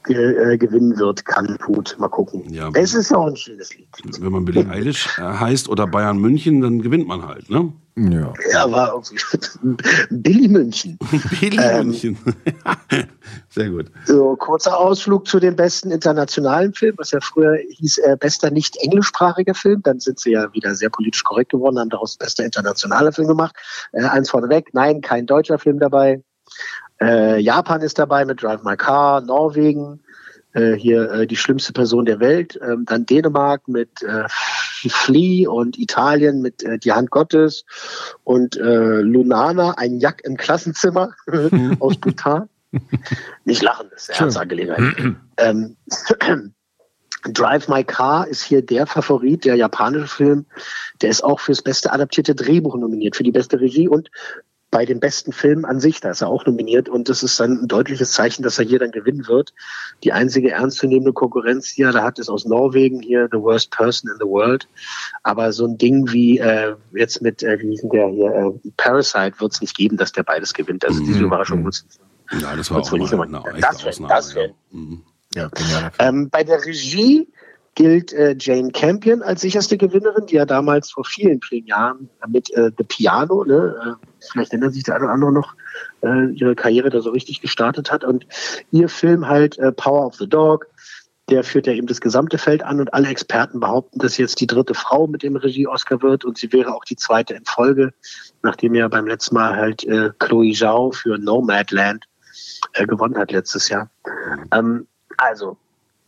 [0.05, 1.95] ge äh, gewinnen wird, kann, tut.
[1.99, 2.51] Mal gucken.
[2.51, 2.69] Ja.
[2.73, 3.87] Es ist ja auch ein schönes Lied.
[4.19, 7.73] Wenn man Billie Eilish äh, heißt oder Bayern München, dann gewinnt man halt, ne?
[7.97, 8.33] Ja.
[8.51, 9.17] Ja, war irgendwie
[10.09, 10.97] Billy München.
[11.39, 12.17] Billie Ähm, München.
[13.49, 13.91] Sehr gut.
[14.05, 18.77] So, kurzer Ausflug zu den besten internationalen Filmen, was ja früher hieß äh, bester nicht
[18.77, 19.81] englischsprachiger Film.
[19.83, 23.55] Dann sind sie ja wieder sehr politisch korrekt geworden, haben daraus bester internationaler Film gemacht.
[23.91, 26.23] Äh, eins vorneweg, nein, kein deutscher Film dabei.
[27.01, 30.01] Äh, Japan ist dabei mit Drive My Car, Norwegen,
[30.53, 35.77] äh, hier äh, die schlimmste Person der Welt, ähm, dann Dänemark mit äh, Flea und
[35.77, 37.65] Italien mit äh, Die Hand Gottes
[38.23, 41.11] und äh, Lunana, ein Jack im Klassenzimmer
[41.79, 42.49] aus Bhutan.
[43.43, 44.19] Nicht lachen, das ist eine.
[44.19, 45.15] Herzangelegenheit.
[45.37, 45.75] ähm,
[47.23, 50.45] Drive My Car ist hier der Favorit, der japanische Film.
[51.01, 54.09] Der ist auch fürs beste adaptierte Drehbuch nominiert, für die beste Regie und
[54.71, 57.63] bei den besten Filmen an sich, da ist er auch nominiert und das ist dann
[57.63, 59.53] ein deutliches Zeichen, dass er hier dann gewinnen wird.
[60.03, 64.09] Die einzige ernstzunehmende Konkurrenz, die er da hat, ist aus Norwegen hier, The Worst Person
[64.09, 64.67] in the World.
[65.23, 69.33] Aber so ein Ding wie äh, jetzt mit, äh, wie hieß der hier, äh, Parasite
[69.39, 70.85] wird es nicht geben, dass der beides gewinnt.
[70.85, 71.83] Also diese Überraschung wird es
[72.31, 74.09] nicht Ja, das war auch wohl nicht mal eine echte Das Ausnahme.
[74.09, 74.53] wär- das wär- ja.
[74.71, 75.03] Mhm.
[75.35, 75.49] ja.
[75.99, 77.27] Ähm, bei der Regie
[77.75, 82.51] gilt äh, Jane Campion als sicherste Gewinnerin, die ja damals vor vielen, vielen Jahren mit
[82.53, 85.55] äh, The Piano, ne, äh, vielleicht erinnert sich der eine oder andere noch,
[86.01, 88.03] äh, ihre Karriere da so richtig gestartet hat.
[88.03, 88.27] Und
[88.71, 90.67] ihr Film halt äh, Power of the Dog,
[91.29, 94.47] der führt ja eben das gesamte Feld an und alle Experten behaupten, dass jetzt die
[94.47, 97.93] dritte Frau mit dem Regie-Oscar wird und sie wäre auch die zweite in Folge,
[98.43, 102.05] nachdem ja beim letzten Mal halt äh, Chloe Zhao für Nomadland
[102.73, 103.89] gewonnen hat letztes Jahr.
[104.51, 105.57] Ähm, also,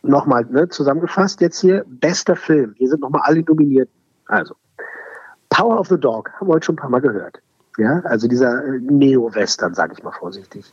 [0.03, 2.75] nochmal ne, zusammengefasst jetzt hier, bester Film.
[2.77, 3.89] Hier sind nochmal alle nominiert.
[4.27, 4.55] Also,
[5.49, 7.41] Power of the Dog, haben wir heute schon ein paar Mal gehört.
[7.77, 10.71] Ja, also dieser äh, Neo-Western, sage ich mal vorsichtig.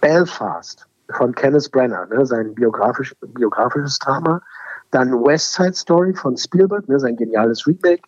[0.00, 4.42] Belfast von Kenneth Brenner, ne, sein biografisch, biografisches Drama.
[4.90, 8.02] Dann West Side Story von Spielberg, ne, sein geniales Remake.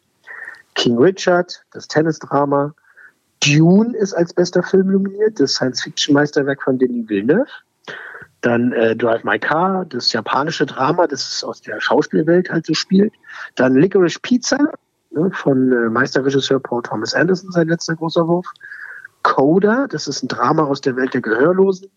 [0.75, 2.75] King Richard, das Tennisdrama.
[3.45, 7.47] Dune ist als bester Film nominiert, das Science-Fiction-Meisterwerk von Denis Villeneuve.
[8.45, 12.74] Dann äh, Drive My Car, das japanische Drama, das es aus der Schauspielwelt halt so
[12.74, 13.14] spielt.
[13.55, 14.59] Dann Licorice Pizza,
[15.12, 18.47] ne, von äh, Meisterregisseur Paul Thomas Anderson, sein letzter großer Wurf.
[19.22, 21.88] Coda, das ist ein Drama aus der Welt der Gehörlosen.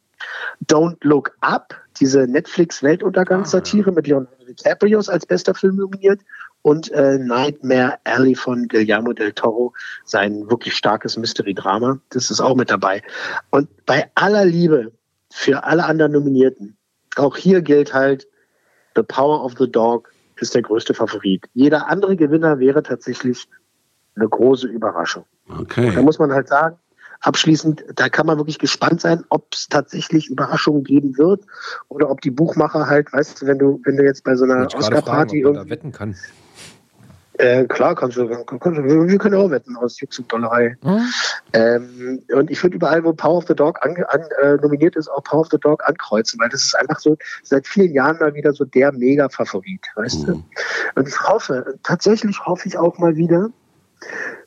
[0.65, 6.21] Don't Look Up, diese Netflix-Weltuntergangssatire mit Leonardo DiCaprio als bester Film nominiert.
[6.61, 9.73] Und äh, Nightmare Alley von Guillermo del Toro,
[10.05, 11.99] sein wirklich starkes Mystery-Drama.
[12.09, 13.03] Das ist auch mit dabei.
[13.49, 14.93] Und bei aller Liebe
[15.31, 16.77] für alle anderen Nominierten,
[17.15, 18.27] auch hier gilt halt,
[18.95, 21.45] The Power of the Dog ist der größte Favorit.
[21.53, 23.47] Jeder andere Gewinner wäre tatsächlich
[24.15, 25.25] eine große Überraschung.
[25.47, 25.91] Okay.
[25.93, 26.77] Da muss man halt sagen,
[27.21, 31.43] abschließend, da kann man wirklich gespannt sein, ob es tatsächlich Überraschungen geben wird
[31.87, 34.65] oder ob die Buchmacher halt, weißt du, wenn du, wenn du jetzt bei so einer
[34.65, 36.15] Oscar-Party ob man da irgendwie wetten kann.
[37.37, 40.77] Äh, klar, kannst du, kannst du, wir können auch wetten aus Jux und Dollerei.
[41.53, 45.07] Ähm, und ich würde überall, wo Power of the Dog an, an, äh, nominiert ist,
[45.07, 48.33] auch Power of the Dog ankreuzen, weil das ist einfach so seit vielen Jahren mal
[48.33, 50.43] wieder so der Mega-Favorit, weißt du?
[50.95, 53.49] Und ich hoffe, tatsächlich hoffe ich auch mal wieder,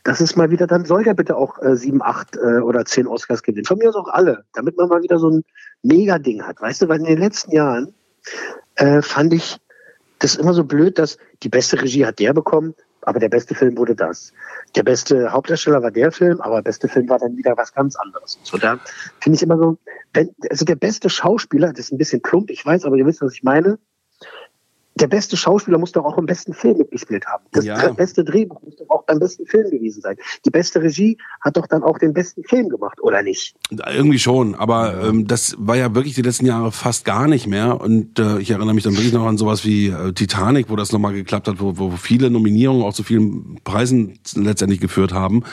[0.05, 3.07] dass es mal wieder, dann soll der bitte auch äh, sieben, acht äh, oder zehn
[3.07, 3.67] Oscars gewinnen.
[3.67, 5.45] Von mir aus auch alle, damit man mal wieder so ein
[5.83, 6.89] Mega-Ding hat, weißt du?
[6.89, 7.95] Weil in den letzten Jahren
[8.77, 9.59] äh, fand ich
[10.21, 13.77] das immer so blöd, dass die beste Regie hat der bekommen, aber der beste Film
[13.77, 14.33] wurde das.
[14.77, 17.97] Der beste Hauptdarsteller war der Film, aber der beste Film war dann wieder was ganz
[17.97, 18.39] anderes.
[18.43, 18.79] So, da
[19.21, 19.79] finde ich immer so,
[20.13, 23.23] wenn, also der beste Schauspieler, das ist ein bisschen plump, ich weiß, aber ihr wisst,
[23.23, 23.79] was ich meine.
[24.97, 27.45] Der beste Schauspieler muss doch auch im besten Film mitgespielt haben.
[27.53, 27.93] Das Ja.
[27.93, 30.17] beste Drehbuch muss doch auch beim besten Film gewesen sein.
[30.45, 33.55] Die beste Regie hat doch dann auch den besten Film gemacht, oder nicht?
[33.71, 37.81] Irgendwie schon, aber ähm, das war ja wirklich die letzten Jahre fast gar nicht mehr.
[37.81, 40.93] Und äh, ich erinnere mich dann wirklich noch an sowas wie äh, Titanic, wo das
[40.93, 45.45] nochmal geklappt hat, wo, wo viele Nominierungen auch zu vielen Preisen letztendlich geführt haben.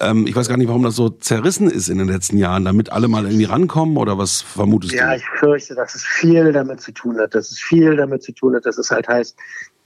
[0.00, 2.90] Ähm, ich weiß gar nicht, warum das so zerrissen ist in den letzten Jahren, damit
[2.90, 5.16] alle mal irgendwie rankommen oder was vermutest Ja, du?
[5.16, 8.54] ich fürchte, dass es viel damit zu tun hat, dass es viel damit zu tun
[8.56, 9.36] hat, dass es halt heißt,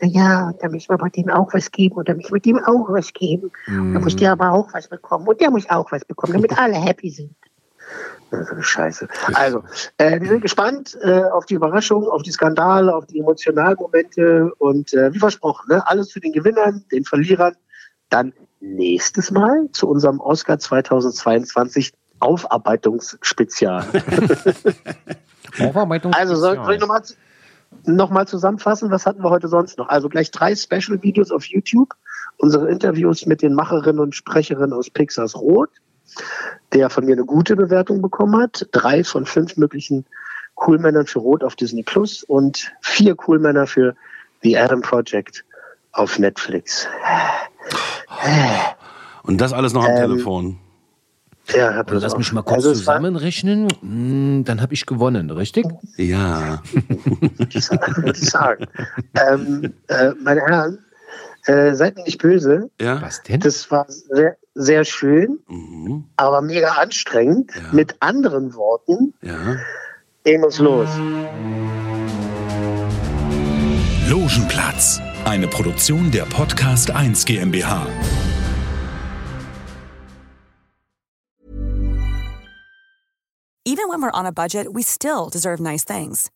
[0.01, 2.59] na ja, da müssen wir bei dem auch was geben und da müssen wir dem
[2.65, 3.51] auch was geben.
[3.67, 6.77] Da muss der aber auch was bekommen und der muss auch was bekommen, damit alle
[6.77, 7.35] happy sind.
[8.61, 9.07] Scheiße.
[9.35, 9.63] Also,
[9.99, 14.53] äh, wir sind gespannt äh, auf die Überraschung, auf die Skandale, auf die emotionalen Momente
[14.59, 17.55] und äh, wie versprochen, ne, alles zu den Gewinnern, den Verlierern.
[18.11, 18.33] Dann
[18.65, 23.85] nächstes Mal zu unserem Oscar 2022 Aufarbeitungsspezial.
[26.15, 27.03] Also soll, soll ich nochmal
[27.85, 29.89] noch mal zusammenfassen, was hatten wir heute sonst noch?
[29.89, 31.95] Also gleich drei Special-Videos auf YouTube,
[32.39, 35.71] unsere Interviews mit den Macherinnen und Sprecherinnen aus Pixars Rot,
[36.73, 40.07] der von mir eine gute Bewertung bekommen hat, drei von fünf möglichen
[40.55, 43.97] Coolmännern für Rot auf Disney Plus und vier Coolmänner für
[44.43, 45.45] The Adam Project
[45.95, 46.87] auf Netflix.
[49.23, 50.59] Und das alles noch am Ähm, Telefon.
[51.55, 53.69] Ja, hab Also lass mich mal kurz Also es war- zusammenrechnen.
[53.81, 55.67] Hm, Dann habe ich gewonnen, richtig?
[55.97, 56.63] Ja.
[56.73, 58.67] würde ich sagen.
[59.15, 60.79] ähm, äh, meine Herren,
[61.47, 62.71] äh, seid mir nicht böse.
[62.81, 63.03] Ja.
[63.03, 63.41] Was denn?
[63.41, 66.05] Das war sehr, sehr schön, Mhm.
[66.17, 67.53] aber mega anstrengend.
[67.73, 69.57] Mit anderen Worten, Ja.
[70.25, 70.89] gehen uns los.
[74.09, 77.87] Logenplatz, eine Produktion der Podcast 1 GmbH.
[83.65, 86.31] Even when we're on a budget, we still deserve nice things.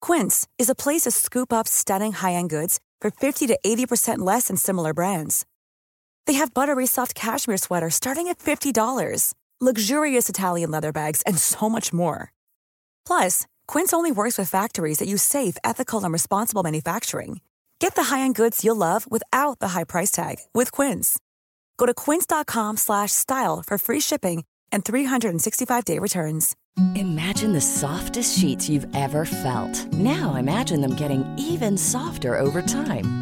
[0.00, 4.48] Quince is a place to scoop up stunning high-end goods for 50 to 80% less
[4.48, 5.44] than similar brands.
[6.26, 11.68] They have buttery soft cashmere sweaters starting at $50, luxurious Italian leather bags, and so
[11.68, 12.32] much more.
[13.06, 17.40] Plus, Quince only works with factories that use safe, ethical, and responsible manufacturing.
[17.82, 21.18] Get the high-end goods you'll love without the high price tag with Quince.
[21.78, 26.54] Go to quince.com slash style for free shipping and 365-day returns.
[26.94, 29.92] Imagine the softest sheets you've ever felt.
[29.92, 33.21] Now imagine them getting even softer over time.